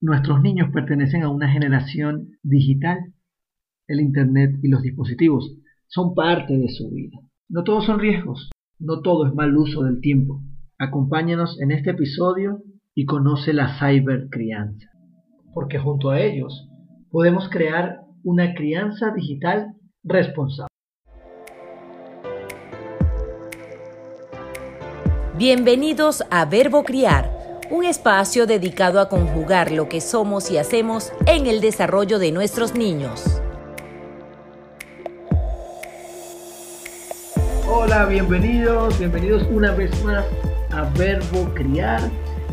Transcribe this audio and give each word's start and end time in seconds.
Nuestros 0.00 0.40
niños 0.42 0.70
pertenecen 0.72 1.24
a 1.24 1.28
una 1.28 1.50
generación 1.50 2.28
digital. 2.44 2.98
El 3.88 4.00
Internet 4.00 4.54
y 4.62 4.68
los 4.68 4.80
dispositivos 4.80 5.56
son 5.88 6.14
parte 6.14 6.56
de 6.56 6.68
su 6.68 6.88
vida. 6.90 7.18
No 7.48 7.64
todos 7.64 7.86
son 7.86 7.98
riesgos, 7.98 8.48
no 8.78 9.00
todo 9.00 9.26
es 9.26 9.34
mal 9.34 9.56
uso 9.56 9.82
del 9.82 10.00
tiempo. 10.00 10.40
Acompáñanos 10.78 11.60
en 11.60 11.72
este 11.72 11.90
episodio 11.90 12.62
y 12.94 13.06
conoce 13.06 13.52
la 13.52 13.76
cybercrianza, 13.76 14.86
porque 15.52 15.80
junto 15.80 16.10
a 16.10 16.20
ellos 16.20 16.68
podemos 17.10 17.48
crear 17.48 18.02
una 18.22 18.54
crianza 18.54 19.12
digital 19.12 19.74
responsable. 20.04 20.68
Bienvenidos 25.36 26.22
a 26.30 26.44
Verbo 26.44 26.84
Criar 26.84 27.37
un 27.70 27.84
espacio 27.84 28.46
dedicado 28.46 29.00
a 29.00 29.08
conjugar 29.08 29.72
lo 29.72 29.88
que 29.88 30.00
somos 30.00 30.50
y 30.50 30.56
hacemos 30.56 31.12
en 31.26 31.46
el 31.46 31.60
desarrollo 31.60 32.18
de 32.18 32.32
nuestros 32.32 32.74
niños. 32.74 33.42
Hola, 37.70 38.06
bienvenidos, 38.06 38.98
bienvenidos 38.98 39.46
una 39.50 39.72
vez 39.74 39.90
más 40.04 40.24
a 40.70 40.84
Verbo 40.98 41.52
Criar, 41.54 42.00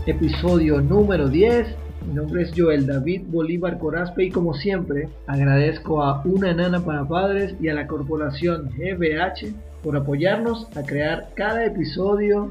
episodio 0.06 0.82
número 0.82 1.30
10. 1.30 1.68
Mi 2.08 2.14
nombre 2.14 2.44
es 2.44 2.52
Joel 2.56 2.86
David 2.86 3.24
Bolívar 3.28 3.80
Corazpe 3.80 4.26
y 4.26 4.32
como 4.32 4.54
siempre 4.54 5.08
agradezco 5.28 6.04
a 6.04 6.22
Una 6.26 6.54
Nana 6.54 6.84
para 6.84 7.08
Padres 7.08 7.56
y 7.62 7.70
a 7.70 7.74
la 7.74 7.88
corporación 7.88 8.70
GBH 8.78 9.54
por 9.82 9.96
apoyarnos 9.96 10.68
a 10.76 10.84
crear 10.84 11.30
cada 11.36 11.66
episodio 11.66 12.50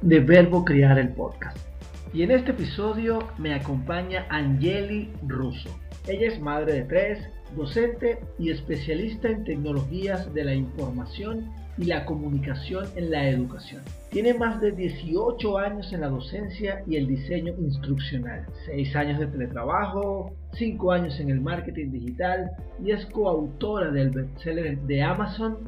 de 0.00 0.20
Verbo 0.20 0.64
Criar 0.64 0.98
el 0.98 1.08
podcast. 1.08 1.73
Y 2.14 2.22
en 2.22 2.30
este 2.30 2.52
episodio 2.52 3.18
me 3.38 3.54
acompaña 3.54 4.24
Angeli 4.30 5.10
Russo. 5.26 5.68
Ella 6.06 6.28
es 6.28 6.40
madre 6.40 6.74
de 6.74 6.82
tres, 6.82 7.18
docente 7.56 8.20
y 8.38 8.50
especialista 8.50 9.28
en 9.28 9.42
tecnologías 9.42 10.32
de 10.32 10.44
la 10.44 10.54
información 10.54 11.50
y 11.76 11.86
la 11.86 12.06
comunicación 12.06 12.86
en 12.94 13.10
la 13.10 13.28
educación. 13.28 13.82
Tiene 14.12 14.32
más 14.32 14.60
de 14.60 14.70
18 14.70 15.58
años 15.58 15.92
en 15.92 16.02
la 16.02 16.08
docencia 16.08 16.84
y 16.86 16.94
el 16.94 17.08
diseño 17.08 17.52
instruccional, 17.58 18.46
6 18.66 18.94
años 18.94 19.18
de 19.18 19.26
teletrabajo, 19.26 20.32
5 20.52 20.92
años 20.92 21.18
en 21.18 21.30
el 21.30 21.40
marketing 21.40 21.90
digital 21.90 22.48
y 22.80 22.92
es 22.92 23.04
coautora 23.06 23.90
del 23.90 24.10
bestseller 24.10 24.78
de 24.82 25.02
Amazon 25.02 25.58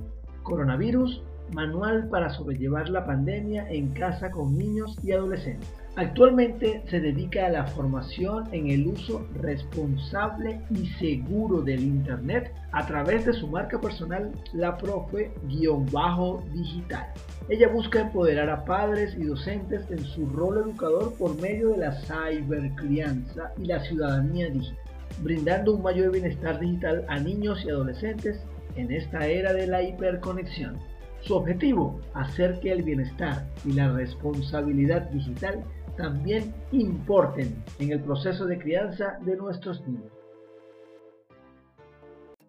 Coronavirus, 0.44 1.24
Manual 1.52 2.08
para 2.08 2.30
sobrellevar 2.30 2.88
la 2.88 3.04
pandemia 3.04 3.68
en 3.68 3.88
casa 3.94 4.30
con 4.30 4.56
niños 4.56 4.96
y 5.02 5.10
adolescentes. 5.10 5.85
Actualmente 5.98 6.82
se 6.90 7.00
dedica 7.00 7.46
a 7.46 7.50
la 7.50 7.66
formación 7.68 8.44
en 8.52 8.68
el 8.68 8.86
uso 8.86 9.26
responsable 9.32 10.60
y 10.68 10.88
seguro 10.98 11.62
del 11.62 11.80
Internet 11.80 12.52
a 12.72 12.86
través 12.86 13.24
de 13.24 13.32
su 13.32 13.48
marca 13.48 13.80
personal, 13.80 14.30
la 14.52 14.76
profe-digital. 14.76 17.06
Ella 17.48 17.68
busca 17.68 18.00
empoderar 18.00 18.50
a 18.50 18.62
padres 18.66 19.16
y 19.18 19.24
docentes 19.24 19.90
en 19.90 20.04
su 20.04 20.26
rol 20.26 20.58
educador 20.58 21.14
por 21.14 21.40
medio 21.40 21.70
de 21.70 21.78
la 21.78 21.92
cybercrianza 21.92 23.54
y 23.56 23.64
la 23.64 23.80
ciudadanía 23.80 24.50
digital, 24.50 24.78
brindando 25.22 25.76
un 25.76 25.82
mayor 25.82 26.12
bienestar 26.12 26.60
digital 26.60 27.06
a 27.08 27.18
niños 27.20 27.64
y 27.64 27.70
adolescentes 27.70 28.44
en 28.74 28.92
esta 28.92 29.26
era 29.26 29.54
de 29.54 29.66
la 29.66 29.82
hiperconexión. 29.82 30.78
Su 31.22 31.36
objetivo, 31.36 32.02
hacer 32.12 32.60
que 32.60 32.70
el 32.70 32.82
bienestar 32.82 33.46
y 33.64 33.72
la 33.72 33.90
responsabilidad 33.90 35.08
digital 35.10 35.64
también 35.96 36.54
importen 36.72 37.62
en 37.78 37.92
el 37.92 38.00
proceso 38.00 38.46
de 38.46 38.58
crianza 38.58 39.18
de 39.22 39.36
nuestros 39.36 39.86
niños. 39.86 40.12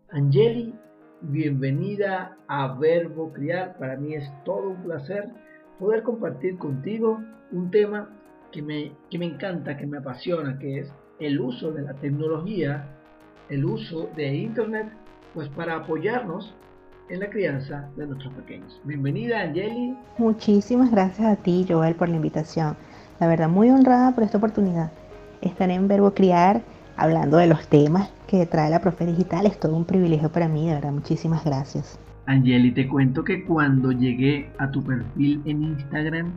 Angeli, 0.09 0.73
bienvenida 1.21 2.37
a 2.47 2.73
Verbo 2.73 3.31
Criar. 3.33 3.77
Para 3.77 3.97
mí 3.97 4.13
es 4.13 4.29
todo 4.43 4.69
un 4.69 4.83
placer 4.83 5.29
poder 5.79 6.03
compartir 6.03 6.57
contigo 6.57 7.19
un 7.51 7.71
tema 7.71 8.09
que 8.51 8.61
me, 8.61 8.91
que 9.09 9.17
me 9.17 9.25
encanta, 9.25 9.77
que 9.77 9.85
me 9.85 9.97
apasiona, 9.97 10.57
que 10.59 10.79
es 10.79 10.93
el 11.19 11.39
uso 11.39 11.71
de 11.71 11.83
la 11.83 11.93
tecnología, 11.95 12.87
el 13.49 13.65
uso 13.65 14.09
de 14.15 14.35
Internet, 14.35 14.87
pues 15.33 15.49
para 15.49 15.75
apoyarnos 15.75 16.53
en 17.09 17.21
la 17.21 17.29
crianza 17.29 17.89
de 17.95 18.07
nuestros 18.07 18.33
pequeños. 18.33 18.81
Bienvenida, 18.83 19.41
Angeli. 19.41 19.95
Muchísimas 20.17 20.91
gracias 20.91 21.27
a 21.27 21.35
ti, 21.41 21.65
Joel, 21.67 21.95
por 21.95 22.09
la 22.09 22.17
invitación. 22.17 22.75
La 23.19 23.27
verdad, 23.27 23.49
muy 23.49 23.69
honrada 23.69 24.13
por 24.13 24.23
esta 24.23 24.37
oportunidad. 24.37 24.91
Estar 25.41 25.69
en 25.71 25.87
Verbo 25.87 26.13
Criar, 26.13 26.61
hablando 26.95 27.37
de 27.37 27.47
los 27.47 27.67
temas 27.67 28.09
que 28.27 28.45
trae 28.45 28.69
la 28.69 28.81
profe 28.81 29.05
digital, 29.05 29.47
es 29.47 29.59
todo 29.59 29.75
un 29.75 29.85
privilegio 29.85 30.31
para 30.31 30.47
mí, 30.47 30.67
de 30.67 30.75
verdad, 30.75 30.91
muchísimas 30.91 31.43
gracias. 31.43 31.97
Angeli, 32.27 32.71
te 32.71 32.87
cuento 32.87 33.23
que 33.23 33.43
cuando 33.43 33.91
llegué 33.91 34.51
a 34.59 34.69
tu 34.69 34.83
perfil 34.83 35.41
en 35.45 35.63
Instagram, 35.63 36.31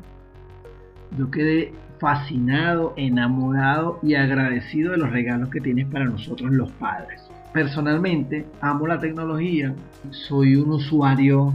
yo 1.18 1.30
quedé 1.30 1.74
fascinado, 1.98 2.94
enamorado 2.96 3.98
y 4.02 4.14
agradecido 4.14 4.92
de 4.92 4.98
los 4.98 5.10
regalos 5.10 5.50
que 5.50 5.60
tienes 5.60 5.86
para 5.88 6.06
nosotros 6.06 6.50
los 6.50 6.70
padres. 6.72 7.20
Personalmente, 7.52 8.46
amo 8.62 8.86
la 8.86 9.00
tecnología, 9.00 9.74
soy 10.10 10.56
un 10.56 10.70
usuario 10.70 11.52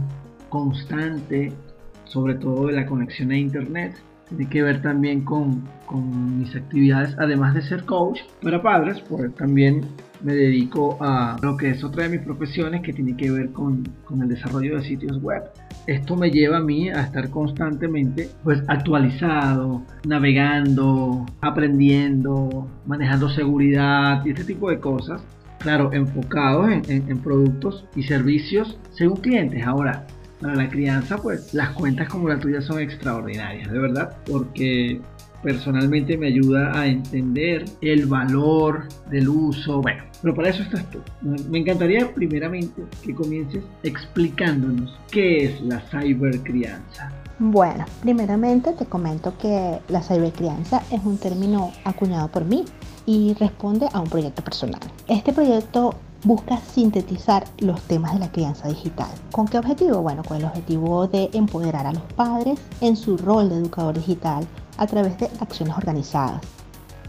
constante, 0.50 1.52
sobre 2.04 2.34
todo 2.34 2.66
de 2.66 2.74
la 2.74 2.86
conexión 2.86 3.32
a 3.32 3.38
Internet 3.38 3.94
tiene 4.28 4.48
que 4.48 4.62
ver 4.62 4.82
también 4.82 5.24
con, 5.24 5.68
con, 5.86 6.40
mis 6.40 6.54
actividades, 6.54 7.14
además 7.18 7.54
de 7.54 7.62
ser 7.62 7.84
coach 7.84 8.20
para 8.42 8.60
padres, 8.62 9.00
pues 9.08 9.34
también 9.36 9.82
me 10.22 10.34
dedico 10.34 10.96
a 11.00 11.36
lo 11.42 11.56
que 11.56 11.70
es 11.70 11.84
otra 11.84 12.04
de 12.04 12.10
mis 12.10 12.20
profesiones 12.20 12.82
que 12.82 12.92
tiene 12.92 13.16
que 13.16 13.30
ver 13.30 13.50
con, 13.52 13.84
con, 14.04 14.22
el 14.22 14.28
desarrollo 14.28 14.76
de 14.78 14.84
sitios 14.84 15.22
web. 15.22 15.42
Esto 15.86 16.16
me 16.16 16.30
lleva 16.30 16.58
a 16.58 16.62
mí 16.62 16.88
a 16.88 17.02
estar 17.02 17.30
constantemente 17.30 18.28
pues 18.42 18.62
actualizado, 18.66 19.82
navegando, 20.04 21.26
aprendiendo, 21.40 22.68
manejando 22.86 23.28
seguridad 23.28 24.24
y 24.24 24.30
este 24.30 24.44
tipo 24.44 24.70
de 24.70 24.80
cosas. 24.80 25.22
Claro, 25.58 25.92
enfocados 25.92 26.70
en, 26.70 26.82
en, 26.88 27.10
en 27.10 27.18
productos 27.18 27.86
y 27.94 28.02
servicios 28.02 28.78
según 28.90 29.16
clientes. 29.16 29.66
Ahora, 29.66 30.06
para 30.46 30.62
la 30.62 30.70
crianza, 30.70 31.16
pues 31.16 31.52
las 31.52 31.70
cuentas 31.70 32.08
como 32.08 32.28
la 32.28 32.38
tuya 32.38 32.62
son 32.62 32.78
extraordinarias, 32.78 33.68
de 33.68 33.78
verdad, 33.80 34.16
porque 34.30 35.00
personalmente 35.42 36.16
me 36.16 36.28
ayuda 36.28 36.78
a 36.78 36.86
entender 36.86 37.64
el 37.80 38.06
valor 38.06 38.88
del 39.10 39.28
uso. 39.28 39.82
Bueno, 39.82 40.04
pero 40.22 40.36
para 40.36 40.50
eso 40.50 40.62
estás 40.62 40.88
tú. 40.90 41.00
Me 41.50 41.58
encantaría 41.58 42.12
primeramente 42.14 42.80
que 43.04 43.12
comiences 43.12 43.64
explicándonos 43.82 44.96
qué 45.10 45.46
es 45.46 45.60
la 45.62 45.80
cybercrianza. 45.80 47.10
Bueno, 47.40 47.84
primeramente 48.02 48.72
te 48.72 48.86
comento 48.86 49.36
que 49.38 49.80
la 49.88 50.00
cybercrianza 50.00 50.82
es 50.92 51.04
un 51.04 51.18
término 51.18 51.72
acuñado 51.84 52.28
por 52.28 52.44
mí 52.44 52.64
y 53.04 53.34
responde 53.34 53.88
a 53.92 54.00
un 54.00 54.08
proyecto 54.08 54.44
personal. 54.44 54.80
Este 55.08 55.32
proyecto 55.32 55.96
busca 56.24 56.58
sintetizar 56.60 57.44
los 57.58 57.80
temas 57.82 58.14
de 58.14 58.20
la 58.20 58.32
crianza 58.32 58.68
digital. 58.68 59.10
¿Con 59.32 59.46
qué 59.46 59.58
objetivo? 59.58 60.02
Bueno, 60.02 60.22
con 60.24 60.36
el 60.38 60.44
objetivo 60.44 61.06
de 61.06 61.30
empoderar 61.32 61.86
a 61.86 61.92
los 61.92 62.02
padres 62.14 62.58
en 62.80 62.96
su 62.96 63.16
rol 63.16 63.48
de 63.48 63.56
educador 63.56 63.94
digital 63.94 64.46
a 64.76 64.86
través 64.86 65.18
de 65.18 65.30
acciones 65.40 65.76
organizadas 65.76 66.40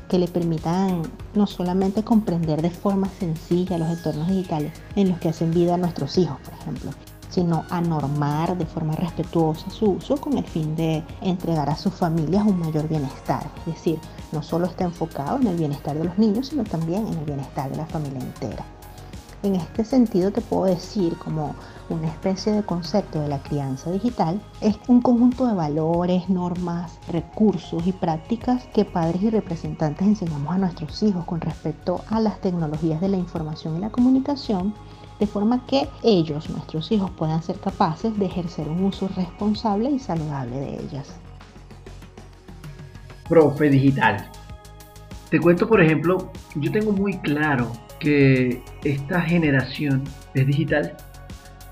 que 0.07 0.19
le 0.19 0.27
permitan 0.27 1.03
no 1.33 1.47
solamente 1.47 2.03
comprender 2.03 2.61
de 2.61 2.69
forma 2.69 3.09
sencilla 3.19 3.77
los 3.77 3.89
entornos 3.89 4.27
digitales 4.27 4.71
en 4.95 5.09
los 5.09 5.19
que 5.19 5.29
hacen 5.29 5.51
vida 5.51 5.77
nuestros 5.77 6.17
hijos, 6.17 6.37
por 6.41 6.53
ejemplo, 6.53 6.91
sino 7.29 7.65
a 7.69 7.81
normar 7.81 8.57
de 8.57 8.65
forma 8.65 8.95
respetuosa 8.95 9.69
su 9.69 9.91
uso 9.91 10.17
con 10.17 10.37
el 10.37 10.45
fin 10.45 10.75
de 10.75 11.03
entregar 11.21 11.69
a 11.69 11.75
sus 11.75 11.93
familias 11.93 12.45
un 12.45 12.59
mayor 12.59 12.87
bienestar. 12.87 13.43
Es 13.59 13.75
decir, 13.75 13.99
no 14.31 14.41
solo 14.41 14.67
está 14.67 14.85
enfocado 14.85 15.37
en 15.37 15.47
el 15.47 15.57
bienestar 15.57 15.97
de 15.97 16.05
los 16.05 16.17
niños, 16.17 16.47
sino 16.47 16.63
también 16.63 17.07
en 17.07 17.17
el 17.17 17.25
bienestar 17.25 17.69
de 17.69 17.77
la 17.77 17.85
familia 17.85 18.19
entera. 18.19 18.65
En 19.43 19.55
este 19.55 19.85
sentido 19.85 20.31
te 20.31 20.41
puedo 20.41 20.65
decir 20.65 21.15
como 21.17 21.55
una 21.89 22.07
especie 22.07 22.53
de 22.53 22.63
concepto 22.63 23.21
de 23.21 23.27
la 23.27 23.37
crianza 23.39 23.91
digital 23.91 24.41
es 24.61 24.77
un 24.87 24.99
conjunto 25.01 25.45
de 25.45 25.53
valores, 25.53 26.27
normas, 26.27 26.97
recursos 27.11 27.85
y 27.85 27.91
prácticas 27.91 28.65
que 28.73 28.83
padres 28.83 29.21
y 29.21 29.29
representantes 29.29 30.07
enseñamos 30.07 30.53
a 30.53 30.57
nuestros 30.57 31.03
hijos 31.03 31.23
con 31.25 31.39
respecto 31.39 32.01
a 32.09 32.19
las 32.19 32.41
tecnologías 32.41 32.99
de 32.99 33.09
la 33.09 33.17
información 33.17 33.77
y 33.77 33.79
la 33.79 33.91
comunicación, 33.91 34.73
de 35.19 35.27
forma 35.27 35.65
que 35.67 35.87
ellos, 36.03 36.49
nuestros 36.49 36.91
hijos, 36.91 37.11
puedan 37.11 37.41
ser 37.43 37.59
capaces 37.59 38.17
de 38.17 38.25
ejercer 38.25 38.67
un 38.67 38.85
uso 38.85 39.07
responsable 39.15 39.91
y 39.91 39.99
saludable 39.99 40.59
de 40.59 40.73
ellas. 40.81 41.15
Profe 43.29 43.69
Digital. 43.69 44.29
Te 45.29 45.39
cuento, 45.39 45.67
por 45.67 45.81
ejemplo, 45.81 46.31
yo 46.55 46.71
tengo 46.71 46.91
muy 46.91 47.17
claro 47.19 47.71
que 47.99 48.63
esta 48.91 49.21
generación 49.21 50.03
es 50.33 50.47
digital, 50.47 50.95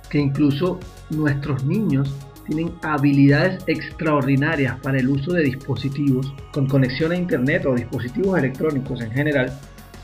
que 0.09 0.19
incluso 0.19 0.79
nuestros 1.09 1.63
niños 1.65 2.15
tienen 2.45 2.73
habilidades 2.83 3.63
extraordinarias 3.67 4.79
para 4.79 4.99
el 4.99 5.09
uso 5.09 5.33
de 5.33 5.43
dispositivos 5.43 6.33
con 6.51 6.67
conexión 6.67 7.11
a 7.11 7.17
internet 7.17 7.65
o 7.65 7.73
dispositivos 7.73 8.37
electrónicos 8.37 9.01
en 9.01 9.11
general 9.11 9.51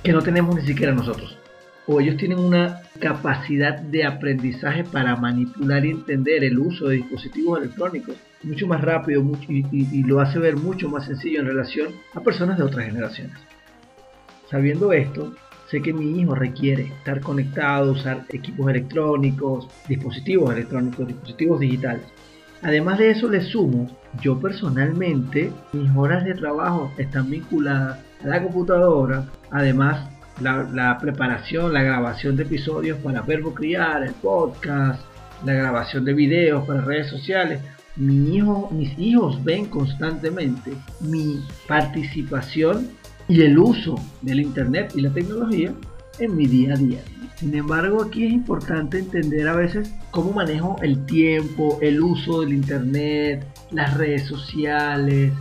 que 0.04 0.12
no 0.12 0.22
tenemos 0.22 0.56
ni 0.56 0.66
siquiera 0.66 0.94
nosotros. 0.94 1.38
O 1.88 2.00
ellos 2.00 2.18
tienen 2.18 2.40
una 2.40 2.82
capacidad 3.00 3.80
de 3.80 4.06
aprendizaje 4.06 4.84
para 4.84 5.16
manipular 5.16 5.86
y 5.86 5.92
entender 5.92 6.44
el 6.44 6.60
uso 6.60 6.88
de 6.88 6.98
dispositivos 6.98 7.60
electrónicos 7.60 8.16
mucho 8.44 8.68
más 8.68 8.82
rápido 8.82 9.24
y, 9.48 10.04
lo 10.04 10.20
hace 10.20 10.40
ver 10.40 10.56
mucho 10.56 10.90
más 10.90 11.06
sencillo 11.06 11.42
en 11.42 11.48
relación 11.48 11.90
a 12.14 12.22
personas 12.22 12.58
de 12.58 12.64
otras 12.64 12.86
generaciones. 12.86 13.38
Sabiendo 14.50 14.92
esto, 14.94 15.34
sé 15.72 15.82
que 15.82 15.94
mi 15.94 16.20
hijo 16.20 16.36
requiere 16.36 16.84
estar 16.84 17.22
conectado, 17.22 17.94
usar 17.94 18.26
equipos 18.30 18.70
electrónicos, 18.70 19.68
dispositivos 19.88 20.54
electrónicos, 20.54 21.08
dispositivos 21.08 21.62
digitales. 21.62 22.04
Además 22.62 23.00
de 23.00 23.12
eso 23.12 23.30
le 23.30 23.42
sumo, 23.42 23.90
yo 24.22 24.38
personalmente, 24.38 25.52
mis 25.72 25.90
horas 25.96 26.26
de 26.26 26.36
trabajo 26.36 26.92
están 26.98 27.30
vinculadas 27.32 28.00
a 28.24 28.28
la 28.28 28.44
computadora, 28.44 29.26
además 29.50 30.10
la, 30.42 30.98
preparación, 31.00 31.74
la 31.74 31.84
grabación 31.84 32.36
de 32.36 32.44
episodios 32.44 33.00
para 33.00 33.22
Verbo 33.22 33.54
Criar, 33.54 34.04
el 34.04 34.14
podcast, 34.14 35.02
la 35.46 35.54
grabación 35.54 36.04
de 36.04 36.14
videos 36.14 36.68
para 36.68 36.82
redes 36.82 37.08
sociales. 37.08 37.62
Mi 37.96 38.36
hijo, 38.36 38.70
mis 38.72 38.98
hijos 39.00 39.44
ven 39.44 39.66
constantemente 39.66 40.74
mi 41.00 41.44
participación 41.68 42.90
y 43.28 43.42
el 43.42 43.58
uso 43.58 43.96
del 44.22 44.42
Internet 44.42 44.94
y 44.96 45.02
la 45.02 45.12
tecnología 45.12 45.74
en 46.20 46.36
mi 46.36 46.46
día 46.48 46.74
a 46.74 46.78
día. 46.78 47.00
Sin 47.36 47.56
embargo, 47.56 48.04
aquí 48.04 48.26
es 48.26 48.34
importante 48.34 49.00
entender 49.00 49.48
a 49.48 49.56
veces 49.56 49.92
cómo 50.12 50.32
manejo 50.32 50.76
el 50.84 51.06
tiempo, 51.06 51.80
el 51.82 52.02
uso 52.02 52.42
del 52.42 52.54
Internet, 52.54 53.48
las 53.72 53.98
redes 53.98 54.28
sociales, 54.28 55.34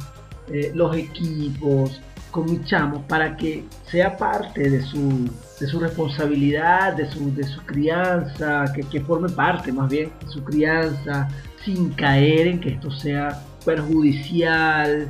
eh, 0.50 0.72
los 0.74 0.96
equipos 0.96 2.00
con 2.30 2.50
mi 2.50 2.64
chamo 2.64 3.02
para 3.06 3.36
que 3.36 3.64
sea 3.90 4.16
parte 4.16 4.70
de 4.70 4.82
su, 4.82 5.28
de 5.58 5.66
su 5.66 5.78
responsabilidad, 5.80 6.96
de 6.96 7.10
su, 7.10 7.34
de 7.34 7.44
su 7.44 7.60
crianza, 7.62 8.64
que, 8.74 8.82
que 8.82 9.00
forme 9.00 9.28
parte 9.28 9.72
más 9.72 9.90
bien 9.90 10.10
de 10.24 10.28
su 10.28 10.42
crianza, 10.42 11.28
sin 11.64 11.90
caer 11.90 12.46
en 12.46 12.60
que 12.60 12.70
esto 12.70 12.90
sea 12.90 13.42
perjudicial. 13.64 15.08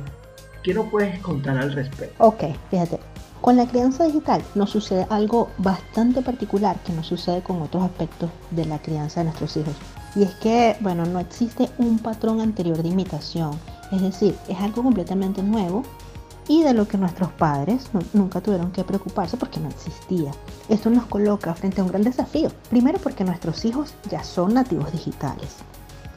¿Qué 0.63 0.73
no 0.75 0.89
puedes 0.89 1.19
contar 1.19 1.57
al 1.57 1.73
respecto? 1.73 2.23
Ok, 2.23 2.43
fíjate, 2.69 2.99
con 3.41 3.57
la 3.57 3.67
crianza 3.67 4.03
digital 4.03 4.43
nos 4.53 4.69
sucede 4.69 5.07
algo 5.09 5.49
bastante 5.57 6.21
particular 6.21 6.77
que 6.85 6.93
no 6.93 7.03
sucede 7.03 7.41
con 7.41 7.59
otros 7.63 7.83
aspectos 7.83 8.29
de 8.51 8.65
la 8.65 8.79
crianza 8.79 9.21
de 9.21 9.25
nuestros 9.25 9.57
hijos. 9.57 9.73
Y 10.15 10.21
es 10.21 10.35
que, 10.35 10.77
bueno, 10.81 11.05
no 11.05 11.19
existe 11.19 11.67
un 11.79 11.97
patrón 11.97 12.41
anterior 12.41 12.83
de 12.83 12.89
imitación. 12.89 13.59
Es 13.91 14.01
decir, 14.01 14.35
es 14.47 14.59
algo 14.59 14.83
completamente 14.83 15.41
nuevo 15.41 15.81
y 16.47 16.61
de 16.61 16.75
lo 16.75 16.87
que 16.87 16.99
nuestros 16.99 17.31
padres 17.31 17.89
nunca 18.13 18.41
tuvieron 18.41 18.71
que 18.71 18.83
preocuparse 18.83 19.37
porque 19.37 19.59
no 19.59 19.69
existía. 19.69 20.31
Esto 20.69 20.91
nos 20.91 21.07
coloca 21.07 21.55
frente 21.55 21.81
a 21.81 21.83
un 21.83 21.89
gran 21.89 22.03
desafío. 22.03 22.51
Primero 22.69 22.99
porque 22.99 23.23
nuestros 23.23 23.65
hijos 23.65 23.95
ya 24.11 24.23
son 24.23 24.53
nativos 24.53 24.91
digitales. 24.91 25.55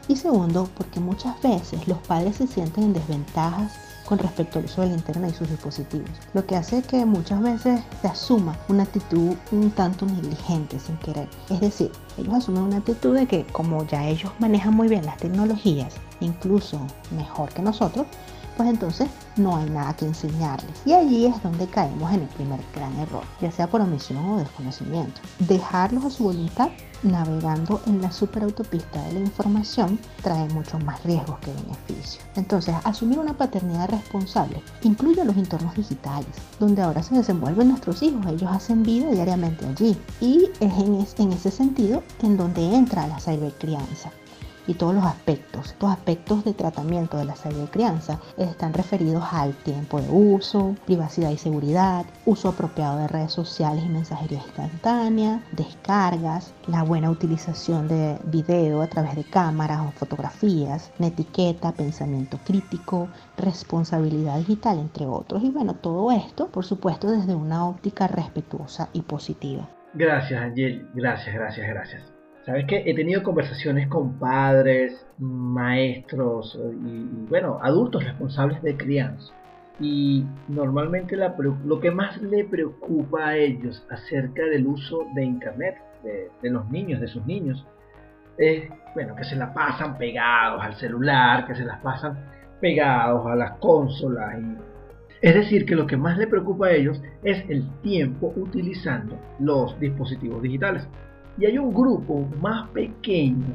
Y 0.09 0.17
segundo 0.17 0.69
porque 0.77 1.01
muchas 1.01 1.41
veces 1.41 1.89
los 1.89 1.99
padres 1.99 2.37
se 2.37 2.47
sienten 2.47 2.85
en 2.85 2.93
desventajas 2.93 3.73
con 4.05 4.19
respecto 4.19 4.59
al 4.59 4.67
uso 4.67 4.83
del 4.83 4.93
Internet 4.93 5.33
y 5.33 5.39
sus 5.39 5.49
dispositivos, 5.49 6.11
lo 6.35 6.47
que 6.47 6.57
hace 6.57 6.83
que 6.83 7.05
muchas 7.05 7.43
veces 7.43 7.81
se 8.01 8.09
asuma 8.09 8.57
una 8.69 8.83
actitud 8.85 9.35
un 9.53 9.71
tanto 9.71 10.07
negligente 10.07 10.79
sin 10.79 10.97
querer. 10.99 11.29
Es 11.51 11.61
decir, 11.61 11.91
ellos 12.19 12.35
asumen 12.35 12.65
una 12.65 12.79
actitud 12.79 13.15
de 13.15 13.27
que 13.27 13.45
como 13.47 13.85
ya 13.87 14.07
ellos 14.07 14.33
manejan 14.39 14.75
muy 14.75 14.89
bien 14.89 15.07
las 15.07 15.17
tecnologías, 15.17 15.95
incluso 16.21 16.81
mejor 17.17 17.49
que 17.51 17.63
nosotros, 17.63 18.07
pues 18.57 18.69
entonces 18.69 19.09
no 19.37 19.57
hay 19.57 19.69
nada 19.71 19.95
que 19.95 20.07
enseñarles. 20.07 20.83
Y 20.85 20.93
allí 20.93 21.27
es 21.27 21.43
donde 21.43 21.67
caemos 21.67 22.13
en 22.13 22.23
el 22.23 22.29
primer 22.29 22.61
gran 22.75 22.97
error, 22.99 23.25
ya 23.41 23.51
sea 23.51 23.67
por 23.67 23.81
omisión 23.81 24.25
o 24.25 24.39
desconocimiento. 24.39 25.21
Dejarlos 25.41 26.05
a 26.05 26.11
su 26.11 26.25
voluntad 26.25 26.71
navegando 27.05 27.81
en 27.87 28.01
la 28.01 28.11
superautopista 28.11 29.03
de 29.05 29.15
la 29.15 29.21
información 29.21 29.99
trae 30.23 30.49
mucho 30.49 30.79
más 30.81 31.03
riesgos 31.05 31.39
que 31.41 31.53
beneficios. 31.53 32.25
Entonces, 32.35 32.75
asumir 32.85 33.19
una 33.19 33.37
paternidad 33.37 33.91
responsable 33.91 34.63
incluye 34.83 35.25
los 35.25 35.37
entornos 35.37 35.75
digitales, 35.75 36.29
donde 36.59 36.83
ahora 36.83 37.03
se 37.03 37.15
desenvuelven 37.15 37.69
nuestros 37.69 38.03
hijos, 38.03 38.25
ellos 38.27 38.51
hacen 38.51 38.83
vida 38.83 39.11
diariamente 39.11 39.67
allí. 39.67 39.97
Y 40.21 40.49
es 40.61 41.19
en, 41.19 41.33
ese 41.33 41.51
sentido 41.51 42.03
en 42.23 42.37
donde 42.37 42.75
entra 42.75 43.07
la 43.07 43.21
cybercrianza 43.21 44.11
y 44.67 44.75
todos 44.75 44.95
los 44.95 45.05
aspectos. 45.05 45.67
Estos 45.67 45.91
aspectos 45.91 46.45
de 46.45 46.55
tratamiento 46.55 47.17
de 47.17 47.25
la 47.25 47.37
salud 47.37 47.61
de 47.61 47.71
crianza 47.71 48.21
están 48.37 48.75
referidos 48.75 49.25
al 49.33 49.55
tiempo 49.55 50.01
de 50.01 50.09
uso, 50.11 50.77
privacidad 50.85 51.31
y 51.31 51.39
seguridad, 51.39 52.05
uso 52.27 52.51
apropiado 52.51 52.99
de 52.99 53.09
redes 53.09 53.33
sociales 53.33 53.85
y 53.85 53.89
mensajería 53.89 54.39
instantánea, 54.39 55.43
descargas, 55.53 56.53
la 56.67 56.83
buena 56.83 57.11
utilización 57.11 57.89
de 57.89 58.19
video 58.25 58.83
a 58.83 58.87
través 58.87 59.17
de 59.17 59.25
cámaras 59.25 59.81
o 59.81 59.93
fotografías, 59.93 60.91
etiqueta, 61.15 61.73
pensamiento 61.73 62.39
crítico, 62.45 63.09
responsabilidad 63.37 64.39
digital, 64.39 64.79
entre 64.79 65.07
otros. 65.07 65.43
Y 65.43 65.51
bueno, 65.51 65.75
todo 65.75 66.11
esto, 66.11 66.49
por 66.49 66.65
supuesto, 66.65 67.11
desde 67.11 67.35
una 67.35 67.67
óptica 67.67 68.07
respetuosa 68.07 68.89
y 68.93 69.03
positiva. 69.03 69.69
Gracias, 69.95 70.41
Angel. 70.41 70.89
Gracias, 70.95 71.35
gracias, 71.35 71.69
gracias. 71.69 72.14
Sabes 72.45 72.67
que 72.67 72.83
he 72.85 72.95
tenido 72.95 73.23
conversaciones 73.23 73.89
con 73.89 74.19
padres, 74.19 75.07
maestros 75.19 76.59
y, 76.85 77.27
bueno, 77.31 77.59
adultos 77.63 78.05
responsables 78.05 78.63
de 78.63 78.77
crianza. 78.77 79.33
Y 79.81 80.27
normalmente 80.49 81.17
lo 81.17 81.81
que 81.81 81.91
más 81.91 82.21
le 82.21 82.45
preocupa 82.45 83.29
a 83.29 83.37
ellos 83.37 83.83
acerca 83.91 84.45
del 84.45 84.67
uso 84.67 85.07
de 85.15 85.25
Internet, 85.25 85.77
de, 86.03 86.51
los 86.51 86.69
niños, 86.71 87.01
de 87.01 87.09
sus 87.09 87.25
niños, 87.25 87.67
es, 88.37 88.69
bueno, 88.93 89.17
que 89.17 89.25
se 89.25 89.37
la 89.37 89.55
pasan 89.55 89.97
pegados 89.97 90.63
al 90.63 90.75
celular, 90.75 91.47
que 91.47 91.55
se 91.55 91.65
las 91.65 91.81
pasan 91.81 92.31
pegados 92.61 93.27
a 93.27 93.35
las 93.35 93.53
consolas. 93.53 94.37
es 95.23 95.35
decir, 95.35 95.65
que 95.65 95.75
lo 95.75 95.87
que 95.87 95.97
más 95.97 96.19
le 96.19 96.27
preocupa 96.27 96.67
a 96.67 96.73
ellos 96.73 97.01
es 97.23 97.43
el 97.49 97.67
tiempo 97.81 98.35
utilizando 98.37 99.19
los 99.39 99.81
dispositivos 99.81 100.43
digitales. 100.43 100.87
Y 101.39 101.47
hay 101.47 101.59
un 101.59 101.73
grupo 101.73 102.29
más 102.41 102.69
pequeño 102.71 103.47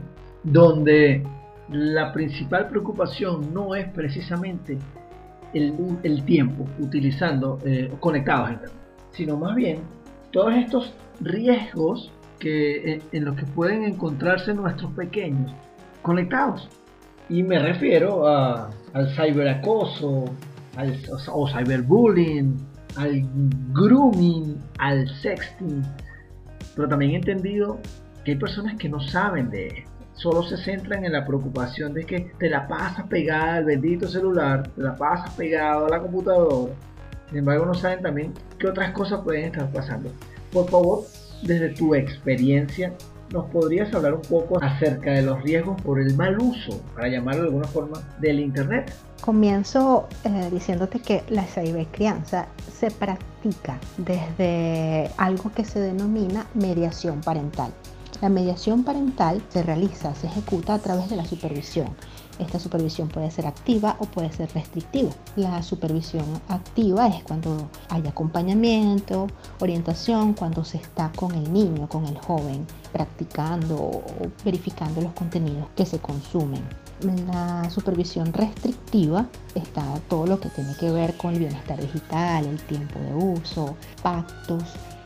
donde 0.44 1.24
la 1.70 2.12
principal 2.12 2.68
preocupación 2.68 3.54
no 3.54 3.76
es 3.76 3.88
precisamente 3.90 4.78
el, 5.54 6.24
tiempo 6.26 6.66
utilizando, 6.80 7.60
eh, 7.66 7.92
conectados 8.00 8.72
sino 9.12 9.38
más 9.38 9.56
bien 9.56 9.80
todos 10.32 10.54
estos 10.56 10.94
riesgos 11.20 12.12
que, 12.38 12.94
eh, 12.94 13.02
en, 13.12 13.26
los 13.26 13.36
que 13.36 13.46
pueden 13.46 13.84
encontrarse 13.84 14.54
nuestros 14.54 14.92
pequeños 14.94 15.52
conectados. 16.02 16.70
Y 17.28 17.44
me 17.44 17.60
refiero 17.60 18.28
a, 18.28 18.70
al 18.94 19.10
ciberacoso, 19.16 20.26
al, 20.78 20.96
o 21.32 21.48
cyberbullying, 21.48 22.56
al 22.96 23.24
grooming, 23.74 24.58
al 24.78 25.08
sexting 25.22 25.84
pero 26.80 26.88
también 26.88 27.12
he 27.12 27.16
entendido 27.18 27.78
que 28.24 28.32
hay 28.32 28.38
personas 28.38 28.78
que 28.78 28.88
no 28.88 29.02
saben 29.02 29.50
de 29.50 29.68
esto. 29.68 29.92
Solo 30.14 30.44
se 30.44 30.56
centran 30.56 31.04
en 31.04 31.12
la 31.12 31.26
preocupación 31.26 31.94
de 31.94 32.06
que 32.06 32.32
te 32.40 32.50
la 32.50 32.70
pasas 32.70 33.06
pegada 33.08 33.56
al 33.56 33.66
bendito 33.66 34.08
celular, 34.08 34.66
te 34.70 34.82
la 34.82 34.96
pasas 34.96 35.36
pegado 35.36 35.88
a 35.88 35.90
la 35.90 36.00
computadora. 36.00 36.72
Sin 37.28 37.40
embargo, 37.40 37.66
no 37.66 37.74
saben 37.74 38.02
también 38.02 38.34
qué 38.58 38.68
otras 38.68 38.94
cosas 38.94 39.20
pueden 39.26 39.48
estar 39.48 39.70
pasando. 39.74 40.10
Por 40.54 40.70
favor, 40.70 41.04
desde 41.44 41.68
tu 41.68 41.94
experiencia, 41.96 42.94
¿nos 43.32 43.46
podrías 43.50 43.94
hablar 43.94 44.14
un 44.14 44.22
poco 44.22 44.62
acerca 44.62 45.12
de 45.12 45.22
los 45.22 45.42
riesgos 45.44 45.80
por 45.82 46.00
el 46.00 46.16
mal 46.16 46.40
uso, 46.40 46.82
para 46.96 47.08
llamarlo 47.08 47.42
de 47.42 47.48
alguna 47.48 47.68
forma, 47.68 48.02
del 48.20 48.40
Internet? 48.40 48.94
Comienzo 49.22 50.08
eh, 50.24 50.50
diciéndote 50.52 51.00
que 51.00 51.24
la 51.30 51.46
crianza 51.92 52.48
se 52.72 52.90
practica 52.92 53.78
desde 53.98 55.12
algo 55.18 55.52
que 55.52 55.66
se 55.66 55.80
denomina 55.80 56.46
mediación 56.54 57.22
parental. 57.22 57.72
La 58.22 58.30
mediación 58.30 58.84
parental 58.84 59.42
se 59.50 59.64
realiza, 59.64 60.14
se 60.14 60.28
ejecuta 60.28 60.74
a 60.74 60.80
través 60.80 61.10
de 61.10 61.16
la 61.16 61.26
supervisión. 61.26 61.88
Esta 62.38 62.60
supervisión 62.60 63.10
puede 63.10 63.32
ser 63.32 63.48
activa 63.48 63.96
o 64.00 64.06
puede 64.06 64.32
ser 64.32 64.50
restrictiva. 64.54 65.10
La 65.36 65.62
supervisión 65.62 66.26
activa 66.48 67.08
es 67.08 67.24
cuando 67.24 67.70
hay 67.90 68.06
acompañamiento, 68.08 69.28
orientación, 69.60 70.34
cuando 70.34 70.64
se 70.64 70.78
está 70.78 71.12
con 71.16 71.34
el 71.34 71.52
niño, 71.52 71.88
con 71.88 72.06
el 72.06 72.18
joven, 72.18 72.66
practicando 72.92 73.76
o 73.76 74.04
verificando 74.44 75.02
los 75.02 75.14
contenidos 75.14 75.68
que 75.76 75.86
se 75.86 76.00
consumen. 76.00 76.64
En 77.02 77.28
la 77.28 77.70
supervisión 77.70 78.34
restrictiva 78.34 79.26
está 79.56 79.84
todo 80.10 80.26
lo 80.26 80.40
que 80.40 80.50
tiene 80.50 80.76
que 80.76 80.92
ver 80.92 81.16
con 81.16 81.34
el 81.34 81.40
bienestar 81.40 81.80
digital, 81.80 82.46
el 82.46 82.62
tiempo 82.64 83.00
de 83.00 83.14
uso, 83.14 83.76
pactos, 84.02 84.64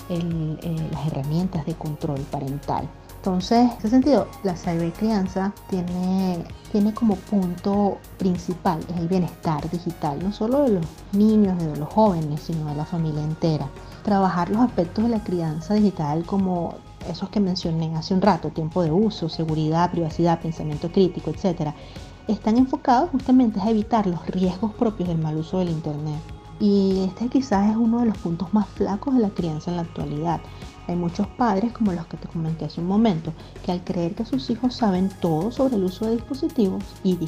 eh, 0.09 0.89
las 0.91 1.07
herramientas 1.07 1.65
de 1.65 1.73
control 1.75 2.19
parental. 2.31 2.87
Entonces, 3.17 3.71
en 3.71 3.77
ese 3.77 3.89
sentido, 3.89 4.27
la 4.43 4.53
crianza 4.91 5.53
tiene, 5.69 6.43
tiene 6.73 6.93
como 6.93 7.15
punto 7.15 7.97
principal 8.17 8.81
el 8.97 9.07
bienestar 9.07 9.69
digital, 9.69 10.21
no 10.21 10.33
solo 10.33 10.63
de 10.63 10.71
los 10.71 10.85
niños 11.13 11.57
de 11.57 11.73
los 11.77 11.87
jóvenes, 11.87 12.41
sino 12.41 12.65
de 12.65 12.75
la 12.75 12.83
familia 12.83 13.23
entera. 13.23 13.69
Trabajar 14.03 14.49
los 14.49 14.59
aspectos 14.59 15.05
de 15.05 15.09
la 15.11 15.23
crianza 15.23 15.73
digital 15.73 16.25
como 16.25 16.75
esos 17.09 17.29
que 17.29 17.39
mencioné 17.39 17.95
hace 17.95 18.13
un 18.13 18.21
rato, 18.21 18.49
tiempo 18.49 18.83
de 18.83 18.91
uso, 18.91 19.29
seguridad, 19.29 19.91
privacidad, 19.91 20.41
pensamiento 20.41 20.91
crítico, 20.91 21.29
etcétera, 21.29 21.73
están 22.27 22.57
enfocados 22.57 23.09
justamente 23.11 23.61
a 23.61 23.69
evitar 23.69 24.05
los 24.05 24.25
riesgos 24.27 24.73
propios 24.73 25.07
del 25.07 25.17
mal 25.17 25.37
uso 25.37 25.59
del 25.59 25.69
Internet. 25.69 26.19
Y 26.63 27.03
este 27.03 27.27
quizás 27.27 27.71
es 27.71 27.75
uno 27.75 27.99
de 27.99 28.05
los 28.05 28.17
puntos 28.17 28.53
más 28.53 28.69
flacos 28.69 29.13
de 29.13 29.19
la 29.19 29.31
crianza 29.31 29.69
en 29.69 29.75
la 29.75 29.81
actualidad. 29.81 30.39
Hay 30.87 30.95
muchos 30.95 31.27
padres, 31.27 31.73
como 31.73 31.91
los 31.91 32.05
que 32.05 32.15
te 32.15 32.29
comenté 32.29 32.63
hace 32.63 32.79
un 32.79 32.87
momento, 32.87 33.33
que 33.65 33.73
al 33.73 33.83
creer 33.83 34.15
que 34.15 34.23
sus 34.23 34.49
hijos 34.49 34.73
saben 34.73 35.09
todo 35.19 35.51
sobre 35.51 35.75
el 35.75 35.83
uso 35.83 36.05
de 36.05 36.13
dispositivos 36.13 36.81
y, 37.03 37.19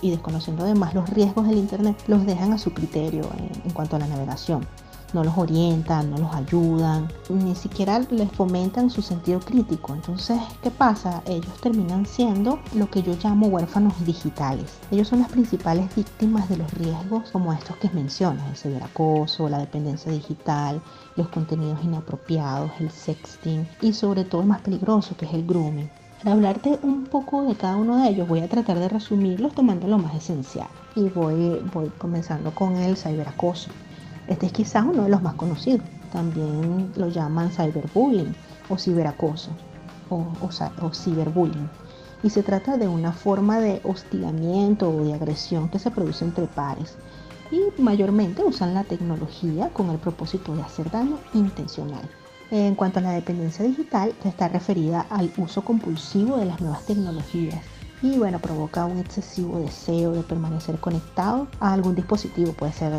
y 0.00 0.10
desconociendo 0.10 0.64
además 0.64 0.94
los 0.94 1.10
riesgos 1.10 1.46
del 1.46 1.58
Internet, 1.58 2.02
los 2.06 2.24
dejan 2.24 2.54
a 2.54 2.58
su 2.58 2.72
criterio 2.72 3.28
en 3.62 3.70
cuanto 3.72 3.96
a 3.96 3.98
la 3.98 4.06
navegación 4.06 4.66
no 5.12 5.24
los 5.24 5.36
orientan, 5.38 6.10
no 6.10 6.18
los 6.18 6.34
ayudan, 6.34 7.08
ni 7.28 7.54
siquiera 7.54 7.98
les 8.10 8.30
fomentan 8.32 8.90
su 8.90 9.02
sentido 9.02 9.40
crítico. 9.40 9.94
Entonces, 9.94 10.38
¿qué 10.62 10.70
pasa? 10.70 11.22
Ellos 11.26 11.52
terminan 11.60 12.06
siendo 12.06 12.60
lo 12.74 12.90
que 12.90 13.02
yo 13.02 13.14
llamo 13.22 13.48
huérfanos 13.48 13.94
digitales. 14.04 14.78
Ellos 14.90 15.08
son 15.08 15.20
las 15.20 15.30
principales 15.30 15.94
víctimas 15.94 16.48
de 16.48 16.58
los 16.58 16.72
riesgos 16.74 17.30
como 17.30 17.52
estos 17.52 17.76
que 17.76 17.90
mencionas, 17.90 18.48
el 18.48 18.56
ciberacoso, 18.56 19.48
la 19.48 19.58
dependencia 19.58 20.12
digital, 20.12 20.80
los 21.16 21.28
contenidos 21.28 21.82
inapropiados, 21.82 22.70
el 22.80 22.90
sexting 22.90 23.66
y 23.80 23.92
sobre 23.92 24.24
todo 24.24 24.42
el 24.42 24.48
más 24.48 24.60
peligroso 24.60 25.16
que 25.16 25.26
es 25.26 25.34
el 25.34 25.46
grooming. 25.46 25.90
Para 26.22 26.32
hablarte 26.34 26.80
un 26.82 27.04
poco 27.04 27.44
de 27.44 27.54
cada 27.54 27.76
uno 27.76 28.02
de 28.02 28.08
ellos, 28.08 28.26
voy 28.26 28.40
a 28.40 28.48
tratar 28.48 28.78
de 28.78 28.88
resumirlos 28.88 29.54
tomando 29.54 29.86
lo 29.86 29.98
más 29.98 30.16
esencial. 30.16 30.66
Y 30.96 31.08
voy, 31.10 31.62
voy 31.72 31.90
comenzando 31.96 32.52
con 32.52 32.76
el 32.76 32.96
ciberacoso. 32.96 33.70
Este 34.28 34.46
es 34.46 34.52
quizás 34.52 34.84
uno 34.84 35.04
de 35.04 35.08
los 35.08 35.22
más 35.22 35.34
conocidos. 35.34 35.86
También 36.12 36.92
lo 36.96 37.08
llaman 37.08 37.50
cyberbullying 37.50 38.34
o 38.68 38.76
ciberacoso 38.78 39.50
o, 40.10 40.26
o, 40.40 40.94
ciberbullying. 40.94 41.68
Y 42.22 42.30
se 42.30 42.42
trata 42.42 42.76
de 42.76 42.88
una 42.88 43.12
forma 43.12 43.58
de 43.60 43.80
hostigamiento 43.84 44.90
o 44.90 45.04
de 45.04 45.14
agresión 45.14 45.68
que 45.68 45.78
se 45.78 45.90
produce 45.90 46.24
entre 46.24 46.46
pares 46.46 46.96
y 47.50 47.80
mayormente 47.80 48.42
usan 48.44 48.74
la 48.74 48.84
tecnología 48.84 49.70
con 49.70 49.90
el 49.90 49.98
propósito 49.98 50.54
de 50.54 50.62
hacer 50.62 50.90
daño 50.90 51.18
intencional. 51.32 52.08
En 52.50 52.74
cuanto 52.74 52.98
a 52.98 53.02
la 53.02 53.12
dependencia 53.12 53.64
digital, 53.64 54.14
está 54.24 54.48
referida 54.48 55.06
al 55.10 55.30
uso 55.36 55.62
compulsivo 55.62 56.36
de 56.36 56.46
las 56.46 56.60
nuevas 56.60 56.84
tecnologías 56.86 57.60
y 58.02 58.16
bueno, 58.16 58.38
provoca 58.38 58.84
un 58.84 58.98
excesivo 58.98 59.58
deseo 59.58 60.12
de 60.12 60.22
permanecer 60.22 60.78
conectado 60.78 61.48
a 61.60 61.72
algún 61.72 61.94
dispositivo, 61.94 62.52
puede 62.52 62.72
ser 62.72 62.92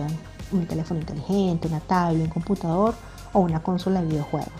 un 0.51 0.65
teléfono 0.65 0.99
inteligente, 0.99 1.67
una 1.67 1.79
tablet, 1.79 2.23
un 2.23 2.29
computador 2.29 2.93
o 3.33 3.39
una 3.39 3.61
consola 3.61 4.01
de 4.01 4.07
videojuegos. 4.07 4.51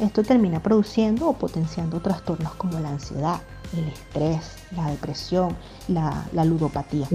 Esto 0.00 0.22
termina 0.22 0.62
produciendo 0.62 1.28
o 1.28 1.32
potenciando 1.32 2.00
trastornos 2.00 2.54
como 2.54 2.78
la 2.78 2.90
ansiedad, 2.90 3.40
el 3.76 3.88
estrés, 3.88 4.40
la 4.76 4.90
depresión, 4.90 5.56
la, 5.88 6.44
ludopatía. 6.44 7.08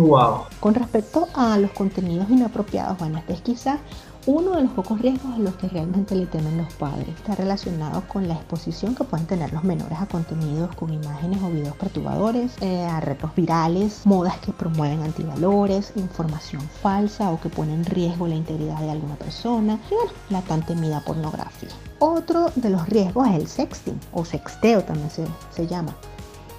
Con 0.60 0.76
respecto 0.76 1.30
a 1.34 1.58
los 1.58 1.72
contenidos 1.72 2.30
inapropiados, 2.30 2.98
bueno, 2.98 3.20
este 3.20 3.34
es 3.34 3.42
quizás 3.42 3.80
uno 4.26 4.52
de 4.52 4.64
los 4.64 4.72
pocos 4.72 5.02
riesgos 5.02 5.34
a 5.34 5.38
los 5.38 5.56
que 5.56 5.68
realmente 5.68 6.16
le 6.16 6.26
temen 6.26 6.58
los 6.58 6.74
padres 6.76 7.10
está 7.10 7.36
relacionado 7.36 8.04
con 8.08 8.28
la 8.28 8.36
exposición 8.36 8.96
que 8.96 9.04
pueden 9.04 9.28
tener 9.28 9.52
los 9.52 9.66
menores 9.66 10.00
a 10.00 10.06
contenidos 10.06 10.74
con 10.76 10.94
imágenes 10.94 11.42
o 11.44 11.50
videos 11.50 11.76
perturbadores, 11.76 12.54
eh, 12.62 12.86
a 12.86 13.02
retos 13.02 13.36
virales, 13.36 14.06
modas 14.06 14.38
que 14.38 14.54
promueven 14.54 15.02
antivalores, 15.02 15.92
información 15.98 16.62
falsa 16.82 17.32
o 17.32 17.42
que 17.42 17.50
pone 17.50 17.74
en 17.74 17.84
riesgo 17.84 18.28
la 18.28 18.36
integridad 18.36 18.80
de 18.80 18.92
alguna 18.92 19.16
persona 19.16 19.78
y 19.92 19.94
bueno, 19.94 20.12
la 20.30 20.42
tan 20.42 20.66
temida 20.66 21.02
pornografía. 21.02 21.70
Otro 22.00 22.52
de 22.56 22.70
los 22.70 22.88
riesgos 22.88 23.28
es 23.28 23.36
el 23.36 23.48
sexting 23.48 24.00
o 24.14 24.24
sexteo 24.24 24.84
también 24.84 25.10
se, 25.10 25.26
se 25.52 25.68
llama 25.68 25.94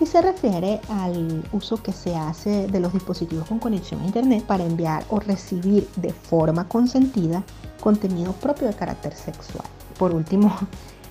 y 0.01 0.07
se 0.07 0.21
refiere 0.21 0.81
al 0.89 1.43
uso 1.53 1.83
que 1.83 1.93
se 1.93 2.17
hace 2.17 2.67
de 2.67 2.81
los 2.81 2.93
dispositivos 2.93 3.49
con 3.49 3.59
conexión 3.59 4.01
a 4.01 4.07
Internet 4.07 4.45
para 4.45 4.65
enviar 4.65 5.05
o 5.09 5.21
recibir 5.21 5.89
de 5.97 6.13
forma 6.13 6.69
consentida 6.69 7.45
contenido 7.81 8.33
propio 8.33 8.67
de 8.67 8.75
carácter 8.75 9.15
sexual. 9.15 9.67
Por 9.99 10.13
último, 10.15 10.57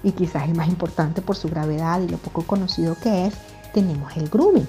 y 0.04 0.12
quizás 0.12 0.44
el 0.48 0.56
más 0.56 0.68
importante 0.68 1.22
por 1.22 1.36
su 1.36 1.48
gravedad 1.48 2.02
y 2.02 2.10
lo 2.10 2.18
poco 2.18 2.44
conocido 2.44 2.96
que 3.02 3.28
es, 3.28 3.34
tenemos 3.74 4.16
el 4.18 4.30
grooming 4.30 4.68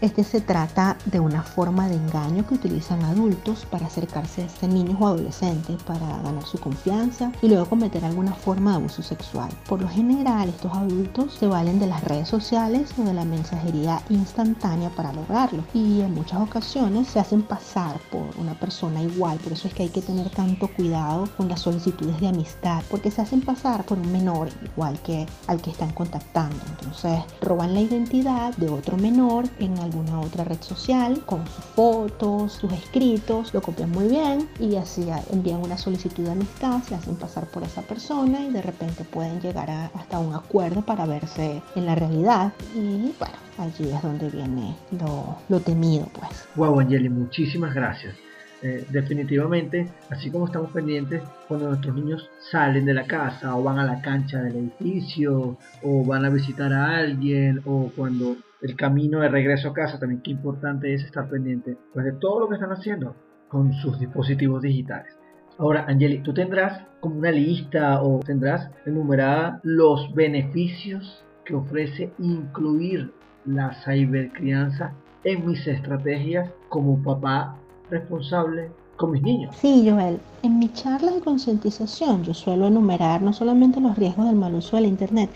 este 0.00 0.24
se 0.24 0.40
trata 0.40 0.98
de 1.06 1.20
una 1.20 1.42
forma 1.42 1.88
de 1.88 1.94
engaño 1.94 2.46
que 2.46 2.54
utilizan 2.54 3.02
adultos 3.04 3.66
para 3.70 3.86
acercarse 3.86 4.42
a 4.42 4.46
este 4.46 4.68
niños 4.68 4.96
o 5.00 5.06
adolescentes 5.06 5.82
para 5.84 6.06
ganar 6.22 6.44
su 6.44 6.58
confianza 6.58 7.32
y 7.40 7.48
luego 7.48 7.66
cometer 7.66 8.04
alguna 8.04 8.34
forma 8.34 8.72
de 8.72 8.76
abuso 8.76 9.02
sexual. 9.02 9.48
Por 9.68 9.80
lo 9.80 9.88
general, 9.88 10.50
estos 10.50 10.72
adultos 10.72 11.34
se 11.34 11.46
valen 11.46 11.78
de 11.78 11.86
las 11.86 12.04
redes 12.04 12.28
sociales 12.28 12.92
o 12.98 13.04
de 13.04 13.14
la 13.14 13.24
mensajería 13.24 14.02
instantánea 14.10 14.90
para 14.90 15.12
lograrlo 15.12 15.64
y 15.72 16.02
en 16.02 16.14
muchas 16.14 16.40
ocasiones 16.40 17.08
se 17.08 17.20
hacen 17.20 17.42
pasar 17.42 17.98
por 18.10 18.28
una 18.38 18.58
persona 18.58 19.02
igual. 19.02 19.38
Por 19.38 19.52
eso 19.52 19.68
es 19.68 19.74
que 19.74 19.84
hay 19.84 19.88
que 19.88 20.02
tener 20.02 20.28
tanto 20.30 20.68
cuidado 20.68 21.28
con 21.36 21.48
las 21.48 21.60
solicitudes 21.60 22.20
de 22.20 22.28
amistad 22.28 22.82
porque 22.90 23.10
se 23.10 23.22
hacen 23.22 23.40
pasar 23.40 23.84
por 23.84 23.98
un 23.98 24.12
menor 24.12 24.48
igual 24.62 24.98
que 25.00 25.26
al 25.46 25.62
que 25.62 25.70
están 25.70 25.92
contactando. 25.92 26.56
Entonces 26.68 27.20
roban 27.40 27.72
la 27.72 27.80
identidad 27.80 28.54
de 28.56 28.68
otro 28.68 28.96
menor 28.96 29.48
en 29.58 29.78
alguna 29.96 30.20
otra 30.20 30.44
red 30.44 30.60
social 30.60 31.20
con 31.24 31.46
sus 31.46 31.64
fotos, 31.64 32.52
sus 32.52 32.72
escritos, 32.72 33.54
lo 33.54 33.62
copian 33.62 33.90
muy 33.90 34.08
bien 34.08 34.48
y 34.60 34.76
así 34.76 35.08
envían 35.32 35.62
una 35.62 35.78
solicitud 35.78 36.24
de 36.24 36.32
amistad, 36.32 36.82
se 36.82 36.94
hacen 36.94 37.16
pasar 37.16 37.46
por 37.46 37.62
esa 37.62 37.82
persona 37.82 38.40
y 38.42 38.52
de 38.52 38.62
repente 38.62 39.04
pueden 39.04 39.40
llegar 39.40 39.70
hasta 39.70 40.18
un 40.18 40.34
acuerdo 40.34 40.82
para 40.82 41.06
verse 41.06 41.62
en 41.74 41.86
la 41.86 41.94
realidad 41.94 42.52
y 42.74 43.12
bueno, 43.18 43.34
allí 43.58 43.90
es 43.90 44.02
donde 44.02 44.28
viene 44.28 44.74
lo, 45.00 45.36
lo 45.48 45.60
temido 45.60 46.06
pues. 46.12 46.46
Wow, 46.56 46.80
Angeli, 46.80 47.08
muchísimas 47.08 47.74
gracias. 47.74 48.14
Eh, 48.62 48.86
definitivamente, 48.90 49.86
así 50.10 50.30
como 50.30 50.46
estamos 50.46 50.70
pendientes 50.72 51.22
cuando 51.46 51.68
nuestros 51.68 51.94
niños 51.94 52.30
salen 52.50 52.86
de 52.86 52.94
la 52.94 53.06
casa 53.06 53.54
o 53.54 53.62
van 53.62 53.78
a 53.78 53.84
la 53.84 54.00
cancha 54.00 54.40
del 54.40 54.56
edificio 54.56 55.58
o 55.82 56.04
van 56.04 56.24
a 56.24 56.30
visitar 56.30 56.72
a 56.72 56.96
alguien 56.96 57.60
o 57.66 57.90
cuando 57.94 58.36
el 58.62 58.76
camino 58.76 59.20
de 59.20 59.28
regreso 59.28 59.68
a 59.68 59.74
casa, 59.74 59.98
también 59.98 60.22
qué 60.22 60.30
importante 60.30 60.92
es 60.94 61.04
estar 61.04 61.28
pendiente 61.28 61.76
pues, 61.92 62.04
de 62.04 62.12
todo 62.12 62.40
lo 62.40 62.48
que 62.48 62.54
están 62.54 62.72
haciendo 62.72 63.14
con 63.48 63.72
sus 63.74 63.98
dispositivos 63.98 64.62
digitales. 64.62 65.16
Ahora, 65.58 65.86
Angeli, 65.88 66.18
tú 66.18 66.34
tendrás 66.34 66.82
como 67.00 67.18
una 67.18 67.30
lista 67.30 68.02
o 68.02 68.20
tendrás 68.20 68.70
enumerada 68.84 69.60
los 69.62 70.12
beneficios 70.14 71.24
que 71.44 71.54
ofrece 71.54 72.12
incluir 72.18 73.12
la 73.46 73.72
cibercrianza 73.84 74.92
en 75.24 75.46
mis 75.46 75.66
estrategias 75.66 76.50
como 76.68 77.02
papá 77.02 77.56
responsable 77.90 78.70
con 78.96 79.12
mis 79.12 79.22
niños. 79.22 79.54
Sí, 79.56 79.88
Joel. 79.88 80.18
En 80.42 80.58
mi 80.58 80.72
charla 80.72 81.12
de 81.12 81.20
concientización 81.20 82.22
yo 82.22 82.34
suelo 82.34 82.66
enumerar 82.66 83.22
no 83.22 83.32
solamente 83.32 83.80
los 83.80 83.96
riesgos 83.96 84.26
del 84.26 84.36
mal 84.36 84.54
uso 84.54 84.76
del 84.76 84.86
Internet, 84.86 85.30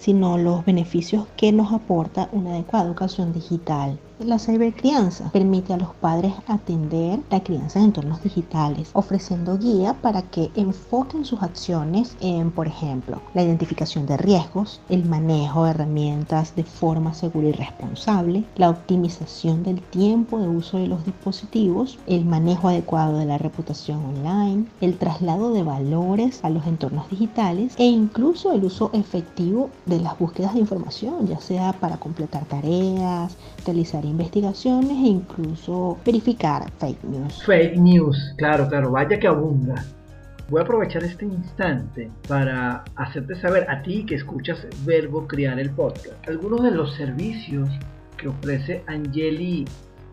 sino 0.00 0.38
los 0.38 0.64
beneficios 0.64 1.26
que 1.36 1.52
nos 1.52 1.72
aporta 1.72 2.30
una 2.32 2.54
adecuada 2.54 2.86
educación 2.86 3.34
digital. 3.34 4.00
La 4.26 4.38
cibercrianza 4.38 5.30
permite 5.32 5.72
a 5.72 5.78
los 5.78 5.94
padres 5.94 6.34
atender 6.46 7.20
la 7.30 7.42
crianza 7.42 7.78
en 7.78 7.86
entornos 7.86 8.22
digitales, 8.22 8.90
ofreciendo 8.92 9.56
guía 9.56 9.94
para 9.94 10.20
que 10.20 10.50
enfoquen 10.56 11.24
sus 11.24 11.42
acciones 11.42 12.18
en, 12.20 12.50
por 12.50 12.66
ejemplo, 12.66 13.22
la 13.32 13.42
identificación 13.42 14.04
de 14.04 14.18
riesgos, 14.18 14.82
el 14.90 15.06
manejo 15.06 15.64
de 15.64 15.70
herramientas 15.70 16.54
de 16.54 16.64
forma 16.64 17.14
segura 17.14 17.48
y 17.48 17.52
responsable, 17.52 18.44
la 18.56 18.68
optimización 18.68 19.62
del 19.62 19.80
tiempo 19.80 20.38
de 20.38 20.48
uso 20.48 20.76
de 20.76 20.88
los 20.88 21.02
dispositivos, 21.06 21.98
el 22.06 22.26
manejo 22.26 22.68
adecuado 22.68 23.16
de 23.16 23.24
la 23.24 23.38
reputación 23.38 24.04
online, 24.04 24.66
el 24.82 24.98
traslado 24.98 25.54
de 25.54 25.62
valores 25.62 26.40
a 26.44 26.50
los 26.50 26.66
entornos 26.66 27.08
digitales 27.08 27.72
e 27.78 27.86
incluso 27.86 28.52
el 28.52 28.64
uso 28.64 28.90
efectivo 28.92 29.70
de 29.86 29.98
las 29.98 30.18
búsquedas 30.18 30.52
de 30.52 30.60
información, 30.60 31.26
ya 31.26 31.40
sea 31.40 31.72
para 31.72 31.96
completar 31.96 32.44
tareas, 32.44 33.38
realizar 33.64 34.04
investigaciones 34.04 34.90
e 34.90 35.08
incluso 35.08 35.98
verificar 36.04 36.70
fake 36.78 37.04
news. 37.04 37.42
Fake 37.44 37.76
news, 37.76 38.34
claro, 38.36 38.68
claro, 38.68 38.90
vaya 38.90 39.18
que 39.18 39.26
abunda. 39.26 39.84
Voy 40.48 40.60
a 40.60 40.64
aprovechar 40.64 41.04
este 41.04 41.24
instante 41.24 42.10
para 42.26 42.82
hacerte 42.96 43.36
saber 43.40 43.70
a 43.70 43.82
ti 43.82 44.04
que 44.04 44.16
escuchas 44.16 44.66
Verbo 44.84 45.26
Crear 45.28 45.60
el 45.60 45.70
podcast 45.70 46.28
algunos 46.28 46.62
de 46.62 46.72
los 46.72 46.94
servicios 46.96 47.68
que 48.16 48.28
ofrece 48.28 48.82
Angeli 48.88 49.64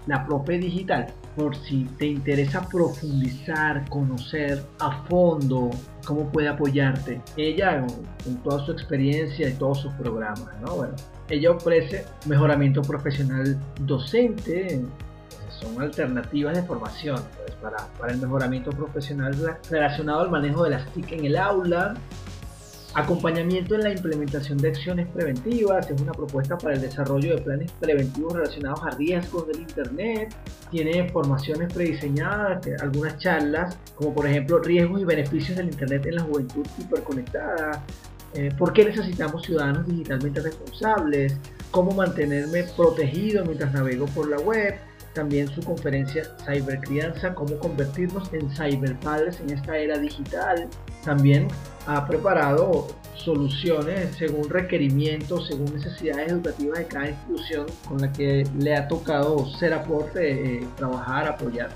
la 0.08 0.25
profe 0.25 0.58
digital. 0.58 1.08
Por 1.36 1.56
si 1.56 1.84
te 2.00 2.08
interesa 2.08 2.68
profundizar, 2.68 3.88
conocer 3.89 4.63
a 4.80 5.04
fondo 5.04 5.70
cómo 6.06 6.32
puede 6.32 6.48
apoyarte. 6.48 7.22
Ella, 7.36 7.86
con, 8.24 8.38
toda 8.38 8.66
su 8.66 8.72
experiencia 8.72 9.50
y 9.50 9.54
todos 9.54 9.82
sus 9.82 9.94
programas, 9.94 10.50
¿no? 10.62 10.77
Bueno, 10.77 10.96
ella 11.29 11.51
ofrece 11.51 12.05
mejoramiento 12.25 12.81
profesional 12.81 13.57
docente, 13.81 14.81
son 15.60 15.81
alternativas 15.81 16.55
de 16.55 16.63
formación 16.63 17.19
pues, 17.38 17.55
para, 17.55 17.77
para, 18.00 18.13
el 18.13 18.19
mejoramiento 18.19 18.72
profesional 18.72 19.36
relacionado 19.69 20.22
al 20.22 20.29
manejo 20.29 20.63
de 20.63 20.72
las 20.72 20.86
TIC 20.93 21.13
en 21.13 21.25
el 21.25 21.38
aula, 21.38 21.96
acompañamiento 22.93 23.75
en 23.75 23.81
la 23.81 23.91
implementación 23.91 24.57
de 24.57 24.69
acciones 24.69 25.07
preventivas, 25.10 25.89
es 25.89 26.01
una 26.01 26.13
propuesta 26.13 26.57
para 26.57 26.75
el 26.75 26.81
desarrollo 26.81 27.36
de 27.36 27.41
planes 27.41 27.72
preventivos 27.74 28.34
relacionados 28.34 28.81
a 28.84 28.89
riesgos 28.91 29.48
del 29.48 29.62
Internet, 29.62 30.36
tiene 30.72 31.10
formaciones 31.10 31.72
prediseñadas, 31.74 32.65
algunas 32.81 33.17
charlas, 33.17 33.77
como 33.96 34.13
por 34.13 34.27
ejemplo 34.27 34.60
riesgos 34.60 35.01
y 35.01 35.05
beneficios 35.05 35.57
del 35.57 35.67
Internet 35.67 36.05
en 36.05 36.15
la 36.15 36.24
juventud 36.24 36.65
hiperconectada, 36.79 37.84
eh, 38.38 38.53
por 38.56 38.72
qué 38.72 38.86
necesitamos 38.86 39.41
ciudadanos 39.41 39.88
digitalmente 39.88 40.39
responsables, 40.41 41.36
cómo 41.72 41.91
mantenerme 41.91 42.65
protegido 42.75 43.44
mientras 43.44 43.74
navego 43.74 44.06
por 44.06 44.29
la 44.29 44.38
web, 44.38 44.75
también 45.15 45.48
su 45.48 45.63
conferencia 45.63 46.24
Cybercrianza, 46.46 47.34
cómo 47.34 47.58
convertirnos 47.58 48.32
en 48.34 48.48
cyberpadres 48.51 49.39
en 49.39 49.50
esta 49.50 49.75
era 49.75 49.98
digital. 49.98 50.70
También 51.03 51.48
ha 51.88 52.06
preparado 52.06 52.86
soluciones 53.15 54.15
según 54.15 54.48
requerimientos, 54.48 55.48
según 55.48 55.74
necesidades 55.74 56.32
educativas 56.32 56.77
de 56.77 56.86
cada 56.86 57.10
institución 57.10 57.65
con 57.88 57.98
la 58.01 58.12
que 58.13 58.48
le 58.60 58.75
ha 58.75 58.88
tocado 58.88 59.48
ser 59.58 59.74
aporte, 59.74 60.58
eh, 60.58 60.67
trabajar, 60.75 61.27
apoyar. 61.27 61.72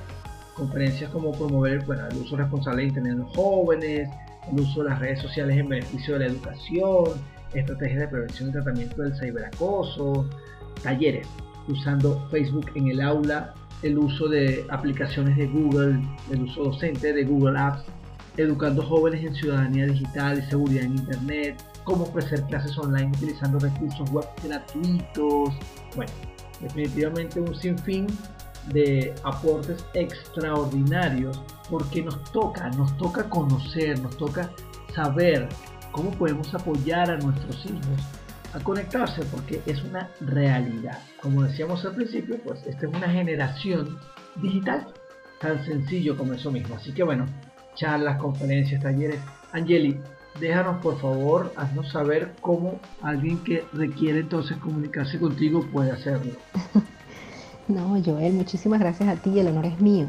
Conferencias 0.53 1.09
como 1.09 1.31
promover 1.31 1.83
el 2.11 2.17
uso 2.17 2.37
responsable 2.37 2.83
de 2.83 2.87
Internet 2.89 3.13
en 3.13 3.19
los 3.21 3.35
jóvenes, 3.35 4.09
el 4.51 4.59
uso 4.59 4.83
de 4.83 4.89
las 4.89 4.99
redes 4.99 5.21
sociales 5.21 5.57
en 5.57 5.69
beneficio 5.69 6.13
de 6.13 6.19
la 6.19 6.25
educación, 6.27 7.05
estrategias 7.53 7.99
de 7.99 8.07
prevención 8.07 8.49
y 8.49 8.51
tratamiento 8.53 9.01
del 9.01 9.15
ciberacoso, 9.15 10.29
talleres 10.83 11.27
usando 11.67 12.27
Facebook 12.29 12.71
en 12.75 12.89
el 12.89 13.01
aula, 13.01 13.53
el 13.83 13.97
uso 13.97 14.27
de 14.27 14.65
aplicaciones 14.69 15.37
de 15.37 15.47
Google, 15.47 16.01
el 16.31 16.43
uso 16.43 16.65
docente 16.65 17.13
de 17.13 17.23
Google 17.23 17.59
Apps, 17.59 17.83
educando 18.37 18.81
jóvenes 18.83 19.23
en 19.25 19.35
ciudadanía 19.35 19.85
digital 19.87 20.39
y 20.39 20.49
seguridad 20.49 20.83
en 20.83 20.97
Internet, 20.97 21.63
cómo 21.83 22.03
ofrecer 22.03 22.43
clases 22.43 22.77
online 22.77 23.07
utilizando 23.07 23.59
recursos 23.59 24.09
web 24.11 24.25
gratuitos. 24.43 25.53
Bueno, 25.95 26.11
definitivamente 26.61 27.39
un 27.39 27.53
sinfín 27.55 28.07
de 28.67 29.13
aportes 29.23 29.85
extraordinarios 29.93 31.41
porque 31.69 32.01
nos 32.01 32.23
toca, 32.31 32.69
nos 32.69 32.95
toca 32.97 33.29
conocer, 33.29 33.99
nos 34.01 34.15
toca 34.17 34.49
saber 34.93 35.47
cómo 35.91 36.11
podemos 36.11 36.53
apoyar 36.53 37.09
a 37.11 37.17
nuestros 37.17 37.65
hijos 37.65 38.21
a 38.53 38.59
conectarse 38.59 39.23
porque 39.25 39.61
es 39.65 39.81
una 39.83 40.09
realidad. 40.19 40.99
Como 41.21 41.43
decíamos 41.43 41.85
al 41.85 41.95
principio, 41.95 42.37
pues 42.43 42.65
esta 42.65 42.87
es 42.87 42.93
una 42.93 43.09
generación 43.09 43.97
digital, 44.35 44.87
tan 45.39 45.63
sencillo 45.65 46.17
como 46.17 46.33
eso 46.33 46.51
mismo. 46.51 46.75
Así 46.75 46.93
que 46.93 47.03
bueno, 47.03 47.25
charlas, 47.75 48.17
conferencias, 48.17 48.81
talleres. 48.81 49.19
Angeli, 49.53 49.99
déjanos 50.39 50.81
por 50.81 50.99
favor, 50.99 51.53
haznos 51.55 51.91
saber 51.91 52.33
cómo 52.41 52.79
alguien 53.01 53.43
que 53.43 53.63
requiere 53.73 54.19
entonces 54.19 54.57
comunicarse 54.57 55.19
contigo 55.19 55.65
puede 55.71 55.91
hacerlo. 55.91 56.33
No, 57.67 57.95
Joel, 58.03 58.33
muchísimas 58.33 58.79
gracias 58.79 59.07
a 59.09 59.15
ti, 59.15 59.39
el 59.39 59.47
honor 59.47 59.65
es 59.65 59.79
mío. 59.79 60.07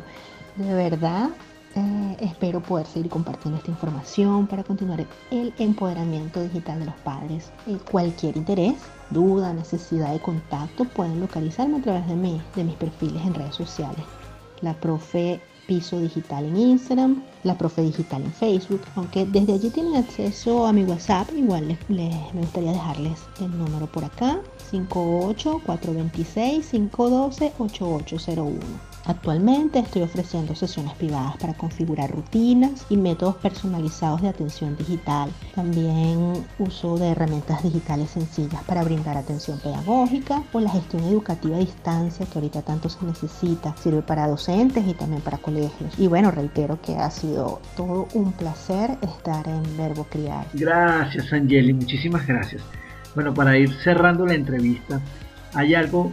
De 0.57 0.73
verdad, 0.75 1.31
eh, 1.75 2.17
espero 2.21 2.61
poder 2.61 2.87
seguir 2.87 3.11
compartiendo 3.11 3.59
esta 3.59 3.71
información 3.71 4.47
para 4.47 4.63
continuar 4.63 5.07
el 5.31 5.55
empoderamiento 5.59 6.43
digital 6.43 6.81
de 6.81 6.87
los 6.87 6.95
padres. 6.97 7.51
Eh, 7.67 7.79
cualquier 7.91 8.37
interés, 8.37 8.75
duda, 9.11 9.53
necesidad 9.53 10.13
de 10.13 10.21
contacto 10.21 10.85
pueden 10.85 11.21
localizarme 11.21 11.79
a 11.79 11.83
través 11.83 12.07
de, 12.09 12.17
mí, 12.17 12.43
de 12.57 12.65
mis 12.65 12.77
perfiles 12.77 13.23
en 13.25 13.35
redes 13.35 13.55
sociales. 13.55 14.05
La 14.61 14.75
profe 14.75 15.41
Piso 15.73 15.99
Digital 16.01 16.45
en 16.45 16.57
Instagram, 16.59 17.23
la 17.45 17.57
profe 17.57 17.81
Digital 17.81 18.23
en 18.23 18.33
Facebook. 18.35 18.83
Aunque 18.95 19.25
desde 19.25 19.55
allí 19.55 19.71
tienen 19.71 19.97
acceso 19.97 20.67
a 20.67 20.73
mi 20.75 20.85
WhatsApp, 20.85 21.31
igual 21.35 21.67
les, 21.89 21.89
me 21.89 22.41
gustaría 22.43 22.73
dejarles 22.73 23.19
el 23.41 23.57
número 23.57 23.87
por 23.87 24.05
acá, 24.05 24.39
58 24.71 25.63
426 25.65 26.67
512 26.73 27.53
8801. 27.59 28.92
Actualmente 29.05 29.81
estoy 29.81 30.03
ofreciendo 30.03 30.55
sesiones 30.55 30.95
privadas 30.95 31.37
para 31.39 31.55
configurar 31.55 32.11
rutinas 32.11 32.87
y 32.89 32.97
métodos 32.97 33.37
personalizados 33.37 34.23
de 34.23 34.29
atención 34.29 34.77
digital. 34.77 35.31
También 35.55 36.45
uso 36.59 36.97
de 36.99 37.09
herramientas 37.09 37.63
digitales 37.65 38.11
sencillas 38.11 38.63
para 38.65 38.85
brindar 38.85 39.17
atención 39.17 39.59
pedagógica 39.59 40.45
o 40.53 40.61
la 40.61 40.71
gestión 40.71 41.03
educativa 41.05 41.57
a 41.57 41.61
distancia 41.61 42.27
que 42.27 42.39
ahorita 42.39 42.63
tanto 42.63 42.89
se 42.89 43.05
necesita. 43.05 43.75
Sirve 43.77 44.03
para 44.03 44.29
docentes 44.29 44.87
y 44.87 44.95
también 44.95 45.21
para 45.21 45.39
colegios. 45.39 45.99
Y 45.99 46.07
bueno, 46.07 46.31
reitero 46.31 46.81
que 46.81 46.97
ha 46.97 47.11
sido 47.11 47.61
todo 47.77 48.07
un 48.15 48.33
placer 48.33 48.99
estar 49.03 49.49
en 49.49 49.77
Verbo 49.77 50.05
Criar. 50.05 50.47
Gracias 50.55 51.33
Angeli, 51.33 51.73
muchísimas 51.73 52.27
gracias. 52.27 52.63
Bueno, 53.15 53.35
para 53.35 53.59
ir 53.59 53.71
cerrando 53.83 54.25
la 54.25 54.35
entrevista, 54.35 55.01
hay 55.55 55.75
algo 55.75 56.11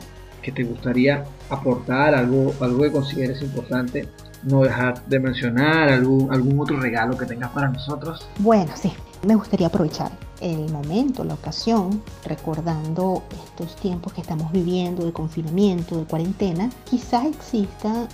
te 0.51 0.63
gustaría 0.63 1.25
aportar, 1.49 2.15
algo, 2.15 2.53
algo 2.59 2.83
que 2.83 2.91
consideres 2.91 3.41
importante, 3.41 4.07
no 4.43 4.61
dejar 4.61 5.05
de 5.05 5.19
mencionar, 5.19 5.89
algún, 5.89 6.31
algún 6.31 6.59
otro 6.59 6.79
regalo 6.79 7.17
que 7.17 7.25
tengas 7.25 7.51
para 7.51 7.69
nosotros. 7.69 8.27
Bueno, 8.39 8.71
sí, 8.75 8.93
me 9.25 9.35
gustaría 9.35 9.67
aprovechar 9.67 10.11
el 10.41 10.71
momento, 10.71 11.23
la 11.23 11.33
ocasión, 11.33 12.01
recordando 12.25 13.23
estos 13.45 13.75
tiempos 13.75 14.13
que 14.13 14.21
estamos 14.21 14.51
viviendo 14.51 15.05
de 15.05 15.13
confinamiento, 15.13 15.97
de 15.97 16.05
cuarentena, 16.05 16.69
quizás 16.89 17.25
exista 17.25 18.07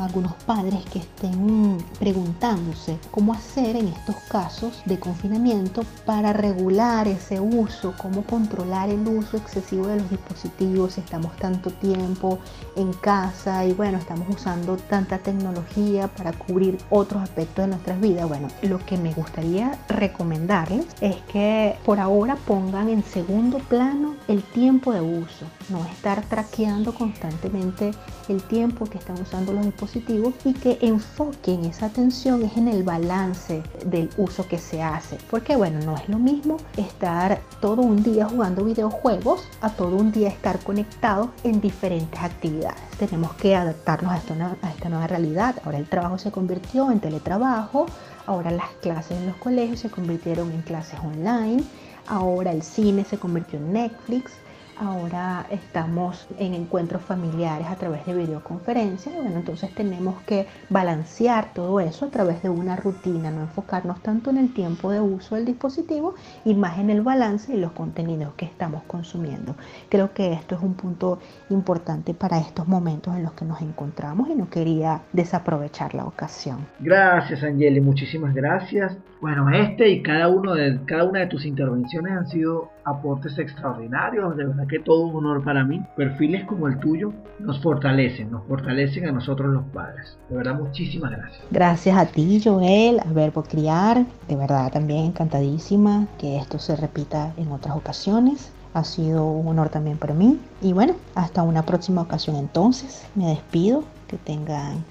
algunos 0.00 0.34
padres 0.44 0.84
que 0.92 0.98
estén 0.98 1.78
preguntándose 1.98 2.98
cómo 3.10 3.32
hacer 3.32 3.76
en 3.76 3.88
estos 3.88 4.16
casos 4.28 4.82
de 4.84 4.98
confinamiento 4.98 5.82
para 6.04 6.32
regular 6.32 7.06
ese 7.06 7.38
uso, 7.38 7.94
cómo 7.96 8.22
controlar 8.22 8.90
el 8.90 9.06
uso 9.06 9.36
excesivo 9.36 9.86
de 9.86 9.96
los 9.96 10.10
dispositivos 10.10 10.94
si 10.94 11.00
estamos 11.00 11.36
tanto 11.36 11.70
tiempo 11.70 12.38
en 12.74 12.92
casa 12.94 13.64
y 13.64 13.72
bueno, 13.72 13.98
estamos 13.98 14.28
usando 14.28 14.76
tanta 14.76 15.18
tecnología 15.18 16.08
para 16.08 16.32
cubrir 16.32 16.78
otros 16.90 17.22
aspectos 17.22 17.64
de 17.64 17.68
nuestras 17.68 18.00
vidas. 18.00 18.28
Bueno, 18.28 18.48
lo 18.62 18.78
que 18.84 18.98
me 18.98 19.12
gustaría 19.14 19.78
recomendarles 19.88 20.86
es 21.00 21.16
que 21.32 21.65
por 21.84 22.00
ahora 22.00 22.36
pongan 22.46 22.88
en 22.88 23.02
segundo 23.02 23.58
plano 23.58 24.14
el 24.28 24.42
tiempo 24.42 24.92
de 24.92 25.00
uso, 25.00 25.46
no 25.68 25.84
estar 25.86 26.22
traqueando 26.22 26.94
constantemente 26.94 27.92
el 28.28 28.42
tiempo 28.42 28.86
que 28.86 28.98
están 28.98 29.20
usando 29.20 29.52
los 29.52 29.64
dispositivos 29.64 30.34
y 30.44 30.52
que 30.52 30.78
enfoquen 30.80 31.64
esa 31.64 31.86
atención 31.86 32.42
es 32.44 32.56
en 32.56 32.68
el 32.68 32.82
balance 32.82 33.62
del 33.84 34.10
uso 34.16 34.46
que 34.48 34.58
se 34.58 34.82
hace. 34.82 35.18
Porque 35.30 35.56
bueno, 35.56 35.78
no 35.84 35.96
es 35.96 36.08
lo 36.08 36.18
mismo 36.18 36.56
estar 36.76 37.40
todo 37.60 37.82
un 37.82 38.02
día 38.02 38.28
jugando 38.28 38.64
videojuegos 38.64 39.42
a 39.60 39.70
todo 39.70 39.96
un 39.96 40.12
día 40.12 40.28
estar 40.28 40.58
conectados 40.60 41.28
en 41.44 41.60
diferentes 41.60 42.20
actividades. 42.20 42.80
Tenemos 42.98 43.32
que 43.34 43.54
adaptarnos 43.54 44.12
a 44.12 44.16
esta, 44.16 44.56
a 44.62 44.70
esta 44.70 44.88
nueva 44.88 45.06
realidad. 45.06 45.56
Ahora 45.64 45.78
el 45.78 45.88
trabajo 45.88 46.18
se 46.18 46.30
convirtió 46.30 46.90
en 46.90 47.00
teletrabajo, 47.00 47.86
ahora 48.26 48.50
las 48.50 48.70
clases 48.82 49.18
en 49.18 49.26
los 49.26 49.36
colegios 49.36 49.80
se 49.80 49.90
convirtieron 49.90 50.52
en 50.52 50.62
clases 50.62 50.98
online, 51.00 51.62
ahora 52.06 52.52
el 52.52 52.62
cine 52.62 53.04
se 53.04 53.18
convirtió 53.18 53.58
en 53.58 53.72
Netflix 53.72 54.32
ahora 54.78 55.46
estamos 55.50 56.26
en 56.38 56.54
encuentros 56.54 57.02
familiares 57.02 57.66
a 57.68 57.76
través 57.76 58.04
de 58.06 58.14
videoconferencia. 58.14 59.12
Bueno, 59.12 59.36
entonces 59.36 59.74
tenemos 59.74 60.20
que 60.22 60.46
balancear 60.68 61.52
todo 61.54 61.80
eso 61.80 62.06
a 62.06 62.10
través 62.10 62.42
de 62.42 62.48
una 62.48 62.76
rutina, 62.76 63.30
no 63.30 63.42
enfocarnos 63.42 64.02
tanto 64.02 64.30
en 64.30 64.38
el 64.38 64.52
tiempo 64.52 64.90
de 64.90 65.00
uso 65.00 65.34
del 65.34 65.44
dispositivo 65.44 66.14
y 66.44 66.54
más 66.54 66.78
en 66.78 66.90
el 66.90 67.02
balance 67.02 67.54
y 67.54 67.58
los 67.58 67.72
contenidos 67.72 68.34
que 68.34 68.44
estamos 68.44 68.82
consumiendo. 68.84 69.54
Creo 69.88 70.12
que 70.12 70.32
esto 70.32 70.54
es 70.54 70.62
un 70.62 70.74
punto 70.74 71.18
importante 71.50 72.14
para 72.14 72.38
estos 72.38 72.68
momentos 72.68 73.14
en 73.16 73.22
los 73.22 73.32
que 73.32 73.44
nos 73.44 73.60
encontramos 73.62 74.28
y 74.28 74.34
no 74.34 74.48
quería 74.50 75.02
desaprovechar 75.12 75.94
la 75.94 76.04
ocasión. 76.04 76.66
Gracias, 76.80 77.42
Angeli, 77.42 77.80
muchísimas 77.80 78.34
gracias. 78.34 78.96
Bueno, 79.20 79.50
este 79.50 79.88
y 79.88 80.02
cada 80.02 80.28
uno 80.28 80.54
de 80.54 80.78
cada 80.86 81.04
una 81.04 81.20
de 81.20 81.26
tus 81.26 81.46
intervenciones 81.46 82.12
han 82.12 82.28
sido 82.28 82.70
aportes 82.86 83.36
extraordinarios, 83.38 84.36
de 84.36 84.46
verdad 84.46 84.66
que 84.68 84.78
todo 84.78 85.06
un 85.08 85.16
honor 85.16 85.44
para 85.44 85.64
mí. 85.64 85.84
Perfiles 85.96 86.44
como 86.44 86.68
el 86.68 86.78
tuyo 86.78 87.12
nos 87.40 87.60
fortalecen, 87.60 88.30
nos 88.30 88.44
fortalecen 88.46 89.08
a 89.08 89.12
nosotros 89.12 89.52
los 89.52 89.64
padres. 89.64 90.16
De 90.30 90.36
verdad, 90.36 90.54
muchísimas 90.54 91.10
gracias. 91.10 91.42
Gracias 91.50 91.98
a 91.98 92.06
ti, 92.06 92.40
Joel, 92.42 93.00
a 93.00 93.12
Verbo 93.12 93.42
Criar. 93.42 94.06
De 94.28 94.36
verdad, 94.36 94.72
también 94.72 95.06
encantadísima 95.06 96.06
que 96.18 96.38
esto 96.38 96.58
se 96.58 96.76
repita 96.76 97.32
en 97.36 97.50
otras 97.50 97.76
ocasiones. 97.76 98.52
Ha 98.72 98.84
sido 98.84 99.26
un 99.26 99.48
honor 99.48 99.68
también 99.68 99.98
para 99.98 100.14
mí. 100.14 100.38
Y 100.62 100.72
bueno, 100.72 100.94
hasta 101.14 101.42
una 101.42 101.62
próxima 101.62 102.02
ocasión 102.02 102.36
entonces. 102.36 103.04
Me 103.14 103.26
despido. 103.28 103.84
Que 104.06 104.18
tengan 104.18 104.84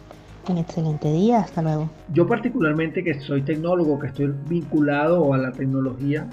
un 0.52 0.60
excelente 0.60 1.12
día. 1.12 1.40
Hasta 1.40 1.62
luego. 1.62 1.90
Yo 2.14 2.28
particularmente 2.28 3.04
que 3.04 3.20
soy 3.22 3.42
tecnólogo, 3.42 4.00
que 4.00 4.08
estoy 4.08 4.34
vinculado 4.48 5.34
a 5.34 5.38
la 5.38 5.52
tecnología 5.52 6.28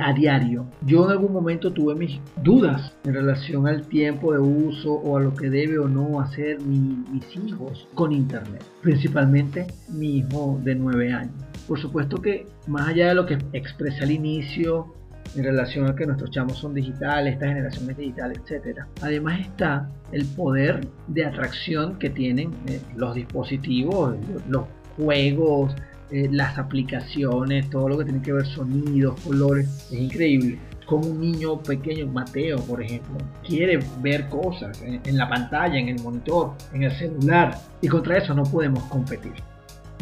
a 0.00 0.12
diario, 0.12 0.66
yo 0.84 1.04
en 1.06 1.12
algún 1.12 1.32
momento 1.32 1.72
tuve 1.72 1.94
mis 1.94 2.20
dudas 2.42 2.92
en 3.04 3.14
relación 3.14 3.66
al 3.66 3.82
tiempo 3.82 4.32
de 4.32 4.38
uso 4.38 4.92
o 4.92 5.16
a 5.16 5.20
lo 5.20 5.34
que 5.34 5.48
debe 5.48 5.78
o 5.78 5.88
no 5.88 6.20
hacer 6.20 6.60
mis 6.60 7.36
hijos 7.36 7.88
con 7.94 8.12
Internet. 8.12 8.62
Principalmente 8.82 9.66
mi 9.88 10.18
hijo 10.18 10.60
de 10.62 10.74
9 10.74 11.12
años. 11.12 11.34
Por 11.66 11.80
supuesto 11.80 12.20
que 12.20 12.46
más 12.66 12.88
allá 12.88 13.08
de 13.08 13.14
lo 13.14 13.26
que 13.26 13.38
expresa 13.52 14.04
al 14.04 14.10
inicio 14.10 14.94
en 15.34 15.44
relación 15.44 15.88
a 15.88 15.94
que 15.94 16.06
nuestros 16.06 16.30
chamos 16.30 16.58
son 16.58 16.74
digitales, 16.74 17.34
esta 17.34 17.46
generación 17.46 17.90
es 17.90 17.96
digital, 17.96 18.32
etc. 18.32 18.80
Además 19.00 19.40
está 19.40 19.88
el 20.12 20.26
poder 20.26 20.86
de 21.08 21.24
atracción 21.24 21.98
que 21.98 22.10
tienen 22.10 22.52
eh, 22.66 22.80
los 22.96 23.14
dispositivos, 23.14 24.16
los 24.48 24.66
juegos, 24.96 25.74
eh, 26.10 26.28
las 26.30 26.58
aplicaciones, 26.58 27.70
todo 27.70 27.88
lo 27.88 27.98
que 27.98 28.04
tiene 28.04 28.20
que 28.20 28.32
ver 28.32 28.46
sonidos, 28.46 29.18
colores, 29.22 29.88
es 29.90 29.98
increíble. 29.98 30.58
Como 30.86 31.06
un 31.06 31.20
niño 31.20 31.62
pequeño, 31.62 32.06
Mateo, 32.08 32.58
por 32.58 32.82
ejemplo, 32.82 33.16
quiere 33.46 33.78
ver 34.02 34.28
cosas 34.28 34.82
en, 34.82 35.00
en 35.04 35.16
la 35.16 35.28
pantalla, 35.28 35.78
en 35.78 35.88
el 35.88 36.02
monitor, 36.02 36.52
en 36.74 36.82
el 36.82 36.92
celular, 36.92 37.56
y 37.80 37.88
contra 37.88 38.18
eso 38.18 38.34
no 38.34 38.42
podemos 38.42 38.82
competir. 38.84 39.32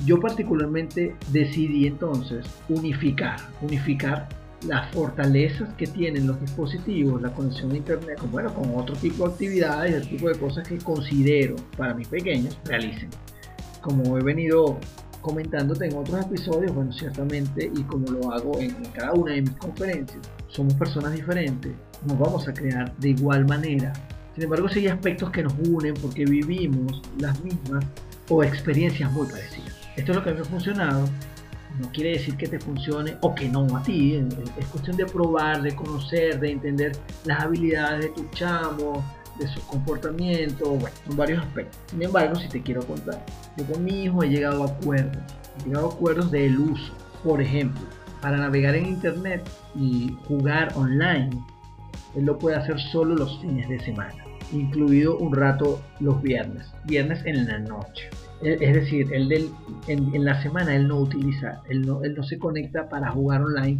Yo 0.05 0.19
particularmente 0.19 1.15
decidí 1.31 1.87
entonces 1.87 2.45
unificar, 2.69 3.37
unificar 3.61 4.27
las 4.67 4.93
fortalezas 4.93 5.73
que 5.75 5.87
tienen 5.87 6.27
los 6.27 6.41
dispositivos, 6.41 7.21
la 7.23 7.33
conexión 7.33 7.73
a 7.73 7.77
internet, 7.77 8.19
con, 8.19 8.31
bueno, 8.31 8.53
con 8.55 8.75
otro 8.77 8.95
tipo 8.97 9.27
de 9.27 9.33
actividades, 9.33 9.95
el 9.95 10.09
tipo 10.09 10.29
de 10.29 10.39
cosas 10.39 10.69
que 10.69 10.79
considero 10.79 11.57
para 11.77 11.95
mis 11.95 12.09
pequeños 12.09 12.59
realicen. 12.65 13.09
Como 13.81 14.19
he 14.19 14.23
venido 14.23 14.79
comentándote 15.21 15.87
en 15.87 15.97
otros 15.97 16.27
episodios, 16.27 16.75
bueno, 16.75 16.93
ciertamente, 16.93 17.71
y 17.75 17.83
como 17.83 18.11
lo 18.11 18.33
hago 18.33 18.59
en, 18.59 18.75
cada 18.93 19.13
una 19.13 19.33
de 19.33 19.43
mis 19.43 19.53
conferencias, 19.53 20.21
somos 20.49 20.75
personas 20.75 21.13
diferentes, 21.13 21.73
nos 22.07 22.19
vamos 22.19 22.49
a 22.49 22.53
crear 22.53 22.95
de 22.99 23.11
igual 23.11 23.47
manera. 23.47 23.93
Sin 24.35 24.45
embargo, 24.45 24.69
sí 24.69 24.81
hay 24.81 24.89
aspectos 24.89 25.31
que 25.31 25.43
nos 25.43 25.55
unen 25.69 25.95
porque 25.95 26.25
vivimos 26.25 27.03
las 27.19 27.43
mismas 27.43 27.85
o 28.29 28.45
experiencias 28.45 29.11
muy 29.13 29.27
parecidas. 29.27 29.77
Esto 29.97 30.13
es 30.13 30.19
lo 30.19 30.25
que 30.25 30.33
me 30.33 30.41
ha 30.41 30.45
funcionado 30.45 31.09
no 31.79 31.91
quiere 31.93 32.13
decir 32.13 32.37
que 32.37 32.49
te 32.49 32.59
funcione 32.59 33.17
o 33.21 33.35
que 33.35 33.49
no 33.49 33.77
a 33.77 33.83
ti. 33.83 34.23
Es 34.59 34.67
cuestión 34.67 34.97
de 34.97 35.07
probar, 35.07 35.63
de 35.63 35.75
conocer, 35.75 36.41
de 36.41 36.53
entender 36.53 36.93
las 37.25 37.41
habilidades 37.41 38.07
de 38.07 38.09
tu 38.11 38.29
chamo, 38.31 39.05
de 39.39 39.49
su 39.49 39.61
comportamiento, 39.67 40.71
bueno, 40.71 40.97
son 41.07 41.17
varios 41.17 41.43
aspectos. 41.43 41.79
Sin 41.87 42.03
embargo, 42.03 42.37
si 42.37 42.49
te 42.49 42.63
quiero 42.63 42.83
contar, 42.87 43.25
yo 43.57 43.65
con 43.65 43.83
mi 43.83 44.05
hijo 44.05 44.23
he 44.23 44.29
llegado 44.29 44.65
a 44.65 44.67
acuerdos, 44.67 45.23
he 45.59 45.69
llegado 45.69 45.91
a 45.91 45.95
acuerdos 45.95 46.31
del 46.31 46.59
uso. 46.59 46.93
Por 47.25 47.41
ejemplo, 47.41 47.81
para 48.21 48.37
navegar 48.37 48.75
en 48.75 48.87
internet 48.87 49.49
y 49.75 50.15
jugar 50.29 50.73
online, 50.75 51.31
él 52.17 52.25
lo 52.25 52.39
puede 52.39 52.57
hacer 52.57 52.79
solo 52.93 53.15
los 53.15 53.41
fines 53.41 53.69
de 53.69 53.81
semana, 53.81 54.25
incluido 54.53 55.17
un 55.17 55.35
rato 55.35 55.81
los 56.01 56.21
viernes, 56.23 56.67
viernes 56.85 57.25
en 57.25 57.47
la 57.47 57.59
noche. 57.59 58.11
Es 58.43 58.75
decir, 58.75 59.13
él 59.13 59.51
en, 59.87 60.25
la 60.25 60.43
semana 60.43 60.75
él 60.75 60.89
no 60.89 61.01
utiliza, 61.01 61.61
él 61.69 61.83
no, 61.83 62.03
él 62.03 62.15
no 62.15 62.23
se 62.23 62.39
conecta 62.39 62.89
para 62.89 63.11
jugar 63.11 63.43
online 63.43 63.79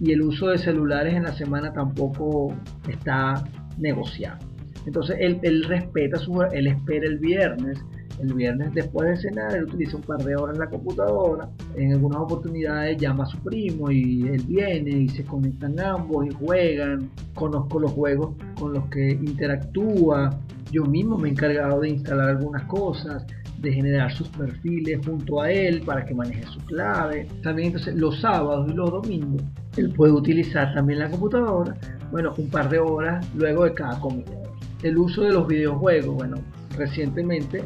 y 0.00 0.12
el 0.12 0.22
uso 0.22 0.48
de 0.48 0.58
celulares 0.58 1.14
en 1.14 1.22
la 1.22 1.32
semana 1.32 1.72
tampoco 1.72 2.52
está 2.88 3.44
negociado. 3.78 4.38
Entonces 4.86 5.16
él, 5.20 5.38
él 5.42 5.64
respeta 5.64 6.18
su, 6.18 6.42
él 6.42 6.66
espera 6.66 7.06
el 7.06 7.18
viernes, 7.18 7.78
el 8.20 8.34
viernes 8.34 8.72
después 8.74 9.08
de 9.08 9.16
cenar, 9.16 9.54
él 9.54 9.64
utiliza 9.64 9.96
un 9.96 10.02
par 10.02 10.22
de 10.22 10.36
horas 10.36 10.56
en 10.56 10.60
la 10.60 10.68
computadora, 10.68 11.48
en 11.76 11.92
algunas 11.92 12.20
oportunidades 12.20 12.96
llama 12.98 13.24
a 13.24 13.26
su 13.26 13.38
primo 13.38 13.90
y 13.90 14.22
él 14.28 14.42
viene 14.46 14.90
y 14.90 15.08
se 15.08 15.24
conectan 15.24 15.78
ambos 15.80 16.26
y 16.26 16.30
juegan, 16.30 17.10
conozco 17.34 17.80
los 17.80 17.92
juegos 17.92 18.34
con 18.58 18.72
los 18.74 18.86
que 18.88 19.10
interactúa, 19.10 20.38
yo 20.70 20.84
mismo 20.84 21.16
me 21.16 21.28
he 21.28 21.32
encargado 21.32 21.80
de 21.80 21.90
instalar 21.90 22.30
algunas 22.30 22.64
cosas, 22.64 23.24
de 23.64 23.72
generar 23.72 24.12
sus 24.12 24.28
perfiles 24.28 25.00
junto 25.04 25.40
a 25.40 25.50
él 25.50 25.82
para 25.82 26.04
que 26.04 26.14
maneje 26.14 26.44
su 26.44 26.60
clave. 26.60 27.26
También 27.42 27.68
entonces 27.68 27.94
los 27.96 28.20
sábados 28.20 28.70
y 28.70 28.74
los 28.74 28.90
domingos 28.90 29.42
él 29.76 29.90
puede 29.90 30.12
utilizar 30.12 30.72
también 30.74 31.00
la 31.00 31.10
computadora, 31.10 31.74
bueno, 32.12 32.32
un 32.36 32.48
par 32.48 32.68
de 32.68 32.78
horas 32.78 33.26
luego 33.34 33.64
de 33.64 33.74
cada 33.74 33.98
comida. 33.98 34.30
El 34.82 34.98
uso 34.98 35.22
de 35.22 35.32
los 35.32 35.48
videojuegos, 35.48 36.14
bueno, 36.14 36.36
recientemente 36.76 37.64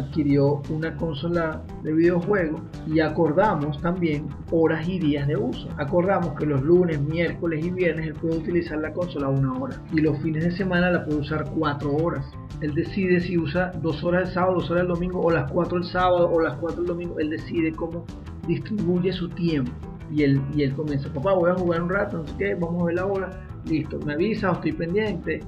adquirió 0.00 0.62
una 0.70 0.96
consola 0.96 1.62
de 1.82 1.92
videojuegos 1.92 2.60
y 2.86 3.00
acordamos 3.00 3.80
también 3.80 4.28
horas 4.50 4.88
y 4.88 4.98
días 4.98 5.26
de 5.26 5.36
uso. 5.36 5.68
Acordamos 5.76 6.34
que 6.38 6.46
los 6.46 6.62
lunes, 6.62 7.00
miércoles 7.00 7.64
y 7.64 7.70
viernes 7.70 8.06
él 8.08 8.14
puede 8.14 8.38
utilizar 8.38 8.78
la 8.78 8.92
consola 8.92 9.28
una 9.28 9.52
hora 9.52 9.80
y 9.92 10.00
los 10.00 10.18
fines 10.18 10.44
de 10.44 10.50
semana 10.52 10.90
la 10.90 11.04
puede 11.04 11.18
usar 11.18 11.44
cuatro 11.50 11.94
horas. 11.96 12.26
Él 12.60 12.74
decide 12.74 13.20
si 13.20 13.38
usa 13.38 13.72
dos 13.82 14.02
horas 14.04 14.28
el 14.28 14.34
sábado, 14.34 14.54
dos 14.54 14.70
horas 14.70 14.82
el 14.82 14.88
domingo 14.88 15.20
o 15.20 15.30
las 15.30 15.50
cuatro 15.50 15.78
el 15.78 15.84
sábado 15.84 16.30
o 16.30 16.40
las 16.40 16.56
cuatro 16.56 16.82
el 16.82 16.86
domingo. 16.88 17.18
Él 17.18 17.30
decide 17.30 17.72
cómo 17.72 18.04
distribuye 18.46 19.12
su 19.12 19.28
tiempo. 19.28 19.72
Y 20.10 20.22
él, 20.22 20.40
y 20.54 20.62
él 20.62 20.74
comienza, 20.74 21.12
papá, 21.12 21.34
voy 21.34 21.50
a 21.50 21.54
jugar 21.54 21.82
un 21.82 21.90
rato, 21.90 22.18
no 22.18 22.26
sé 22.26 22.34
qué, 22.38 22.54
vamos 22.54 22.82
a 22.82 22.86
ver 22.86 22.94
la 22.94 23.06
hora. 23.06 23.30
Listo, 23.66 23.98
me 24.06 24.14
avisa, 24.14 24.52
estoy 24.52 24.72
pendiente. 24.72 25.40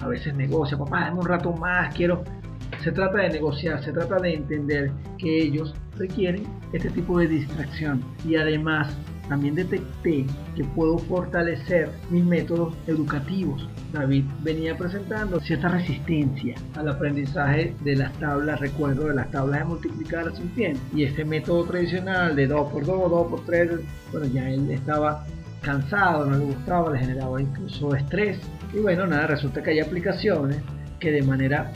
A 0.00 0.08
veces 0.08 0.34
negocia, 0.36 0.78
papá, 0.78 1.00
dame 1.00 1.20
un 1.20 1.26
rato 1.26 1.52
más, 1.52 1.94
quiero 1.94 2.22
se 2.84 2.92
trata 2.92 3.18
de 3.18 3.30
negociar, 3.30 3.82
se 3.82 3.92
trata 3.92 4.18
de 4.18 4.34
entender 4.34 4.92
que 5.16 5.42
ellos 5.42 5.74
requieren 5.96 6.44
este 6.74 6.90
tipo 6.90 7.18
de 7.18 7.26
distracción 7.28 8.04
y 8.28 8.36
además 8.36 8.94
también 9.26 9.54
detecté 9.54 10.26
que 10.54 10.64
puedo 10.76 10.98
fortalecer 10.98 11.88
mis 12.10 12.22
métodos 12.22 12.74
educativos. 12.86 13.66
David 13.90 14.24
venía 14.42 14.76
presentando 14.76 15.40
cierta 15.40 15.68
resistencia 15.68 16.56
al 16.76 16.90
aprendizaje 16.90 17.74
de 17.82 17.96
las 17.96 18.12
tablas, 18.18 18.60
recuerdo 18.60 19.08
de 19.08 19.14
las 19.14 19.30
tablas 19.30 19.60
de 19.60 19.64
multiplicar 19.64 20.28
un 20.28 20.48
tiempo. 20.50 20.78
Y 20.94 21.04
este 21.04 21.24
método 21.24 21.64
tradicional 21.64 22.36
de 22.36 22.46
2 22.46 22.70
por 22.70 22.84
2, 22.84 23.10
2 23.10 23.26
por 23.28 23.46
3, 23.46 23.70
bueno, 24.12 24.26
ya 24.26 24.50
él 24.50 24.70
estaba 24.70 25.24
cansado, 25.62 26.26
no 26.26 26.36
le 26.36 26.44
gustaba, 26.44 26.92
le 26.92 26.98
generaba 26.98 27.40
incluso 27.40 27.94
estrés. 27.94 28.38
Y 28.74 28.80
bueno, 28.80 29.06
nada, 29.06 29.28
resulta 29.28 29.62
que 29.62 29.70
hay 29.70 29.80
aplicaciones 29.80 30.58
que 31.00 31.10
de 31.10 31.22
manera 31.22 31.72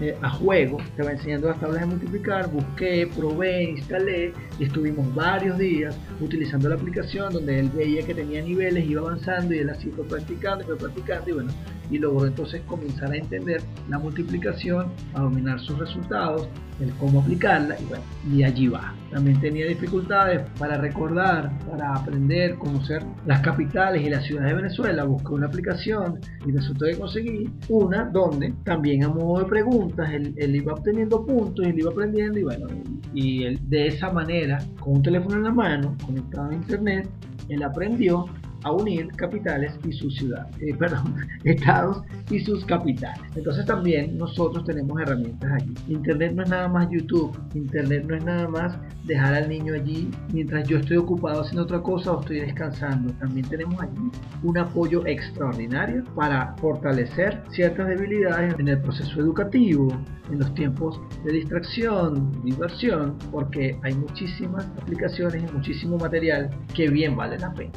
eh, 0.00 0.16
a 0.20 0.28
juego, 0.30 0.78
va 1.02 1.12
enseñando 1.12 1.48
las 1.48 1.58
tablas 1.58 1.80
de 1.80 1.86
multiplicar, 1.86 2.50
busqué, 2.50 3.08
probé, 3.16 3.64
instalé 3.64 4.32
y 4.58 4.64
estuvimos 4.64 5.14
varios 5.14 5.56
días 5.56 5.98
utilizando 6.20 6.68
la 6.68 6.74
aplicación 6.74 7.32
donde 7.32 7.60
él 7.60 7.70
veía 7.74 8.04
que 8.04 8.14
tenía 8.14 8.42
niveles, 8.42 8.84
iba 8.84 9.00
avanzando 9.00 9.54
y 9.54 9.58
él 9.58 9.70
así 9.70 9.90
fue 9.90 10.04
practicando 10.04 10.64
y 10.64 10.66
fue 10.66 10.76
practicando 10.76 11.30
y 11.30 11.32
bueno, 11.32 11.52
y 11.90 11.98
logró 11.98 12.26
entonces 12.26 12.62
comenzar 12.66 13.12
a 13.12 13.16
entender 13.16 13.62
la 13.88 13.98
multiplicación, 13.98 14.86
a 15.14 15.20
dominar 15.20 15.60
sus 15.60 15.78
resultados, 15.78 16.48
el 16.80 16.92
cómo 16.94 17.20
aplicarla 17.20 17.76
y 17.80 17.84
bueno, 17.84 18.04
y 18.30 18.42
allí 18.42 18.68
va. 18.68 18.94
También 19.10 19.40
tenía 19.40 19.66
dificultades 19.66 20.42
para 20.58 20.76
recordar, 20.76 21.50
para 21.70 21.94
aprender, 21.94 22.56
conocer 22.56 23.02
las 23.24 23.40
capitales 23.40 24.04
y 24.04 24.10
las 24.10 24.24
ciudades 24.24 24.50
de 24.50 24.56
Venezuela. 24.56 25.04
Busqué 25.04 25.32
una 25.32 25.46
aplicación 25.46 26.20
y 26.44 26.52
resultó 26.52 26.86
que 26.86 26.98
conseguí 26.98 27.48
una 27.68 28.04
donde 28.04 28.52
también 28.64 29.04
a 29.04 29.08
modo 29.08 29.42
de 29.42 29.46
preguntas 29.46 30.10
él, 30.12 30.34
iba 30.54 30.74
obteniendo 30.74 31.24
puntos 31.24 31.66
él 31.66 31.78
iba 31.78 31.90
aprendiendo 31.90 32.38
y 32.38 32.42
bueno, 32.42 32.66
y, 33.14 33.56
de 33.56 33.86
esa 33.86 34.10
manera, 34.10 34.58
con 34.80 34.96
un 34.96 35.02
teléfono 35.02 35.36
en 35.36 35.44
la 35.44 35.52
mano, 35.52 35.96
conectado 36.04 36.50
a 36.50 36.54
internet, 36.54 37.08
él 37.48 37.62
aprendió 37.62 38.26
a 38.66 38.72
unir 38.72 39.08
capitales 39.16 39.72
y 39.84 39.92
sus 39.92 40.16
ciudades, 40.16 40.52
eh, 40.60 40.74
perdón, 40.78 41.14
estados 41.44 42.02
y 42.30 42.40
sus 42.40 42.64
capitales. 42.64 43.20
Entonces 43.36 43.64
también 43.64 44.18
nosotros 44.18 44.64
tenemos 44.64 45.00
herramientas 45.00 45.52
allí. 45.52 45.74
Internet 45.88 46.32
no 46.34 46.42
es 46.42 46.50
nada 46.50 46.68
más 46.68 46.88
YouTube, 46.90 47.38
Internet 47.54 48.04
no 48.08 48.16
es 48.16 48.24
nada 48.24 48.48
más 48.48 48.76
dejar 49.04 49.34
al 49.34 49.48
niño 49.48 49.74
allí 49.74 50.10
mientras 50.32 50.66
yo 50.68 50.78
estoy 50.78 50.96
ocupado 50.96 51.42
haciendo 51.42 51.62
otra 51.62 51.80
cosa 51.80 52.12
o 52.12 52.20
estoy 52.20 52.40
descansando. 52.40 53.12
También 53.14 53.48
tenemos 53.48 53.80
allí 53.80 54.10
un 54.42 54.58
apoyo 54.58 55.06
extraordinario 55.06 56.02
para 56.16 56.56
fortalecer 56.56 57.42
ciertas 57.50 57.86
debilidades 57.86 58.54
en 58.58 58.66
el 58.66 58.80
proceso 58.80 59.20
educativo, 59.20 59.88
en 60.30 60.40
los 60.40 60.52
tiempos 60.54 61.00
de 61.24 61.32
distracción, 61.32 62.32
diversión, 62.42 63.16
porque 63.30 63.78
hay 63.84 63.94
muchísimas 63.94 64.66
aplicaciones 64.82 65.44
y 65.48 65.54
muchísimo 65.54 65.98
material 65.98 66.50
que 66.74 66.88
bien 66.88 67.16
vale 67.16 67.38
la 67.38 67.52
pena. 67.54 67.72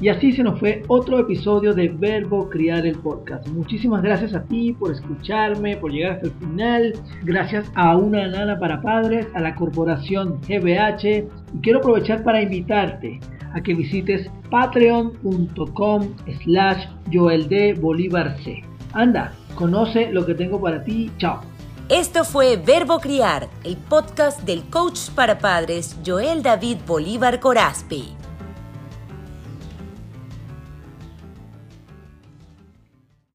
Y 0.00 0.08
así 0.08 0.32
se 0.32 0.42
nos 0.42 0.58
fue 0.58 0.82
otro 0.88 1.20
episodio 1.20 1.72
de 1.72 1.88
Verbo 1.88 2.48
Criar 2.48 2.84
el 2.84 2.98
Podcast. 2.98 3.46
Muchísimas 3.48 4.02
gracias 4.02 4.34
a 4.34 4.42
ti 4.42 4.72
por 4.72 4.92
escucharme, 4.92 5.76
por 5.76 5.92
llegar 5.92 6.12
hasta 6.12 6.26
el 6.26 6.32
final. 6.32 6.92
Gracias 7.22 7.70
a 7.74 7.96
Una 7.96 8.26
Nana 8.26 8.58
para 8.58 8.82
Padres, 8.82 9.26
a 9.34 9.40
la 9.40 9.54
Corporación 9.54 10.40
GBH. 10.48 11.04
Y 11.54 11.60
quiero 11.62 11.78
aprovechar 11.78 12.24
para 12.24 12.42
invitarte 12.42 13.20
a 13.54 13.62
que 13.62 13.74
visites 13.74 14.28
patreon.com 14.50 16.08
slash 16.42 16.86
joeldbolívarc. 17.12 18.64
Anda, 18.92 19.32
conoce 19.54 20.10
lo 20.10 20.26
que 20.26 20.34
tengo 20.34 20.60
para 20.60 20.82
ti. 20.82 21.10
Chao. 21.18 21.40
Esto 21.88 22.24
fue 22.24 22.56
Verbo 22.56 22.98
Criar, 22.98 23.48
el 23.62 23.76
podcast 23.76 24.40
del 24.42 24.64
coach 24.70 25.10
para 25.10 25.38
padres 25.38 25.96
Joel 26.04 26.42
David 26.42 26.78
Bolívar 26.86 27.40
Corazpi. 27.40 28.23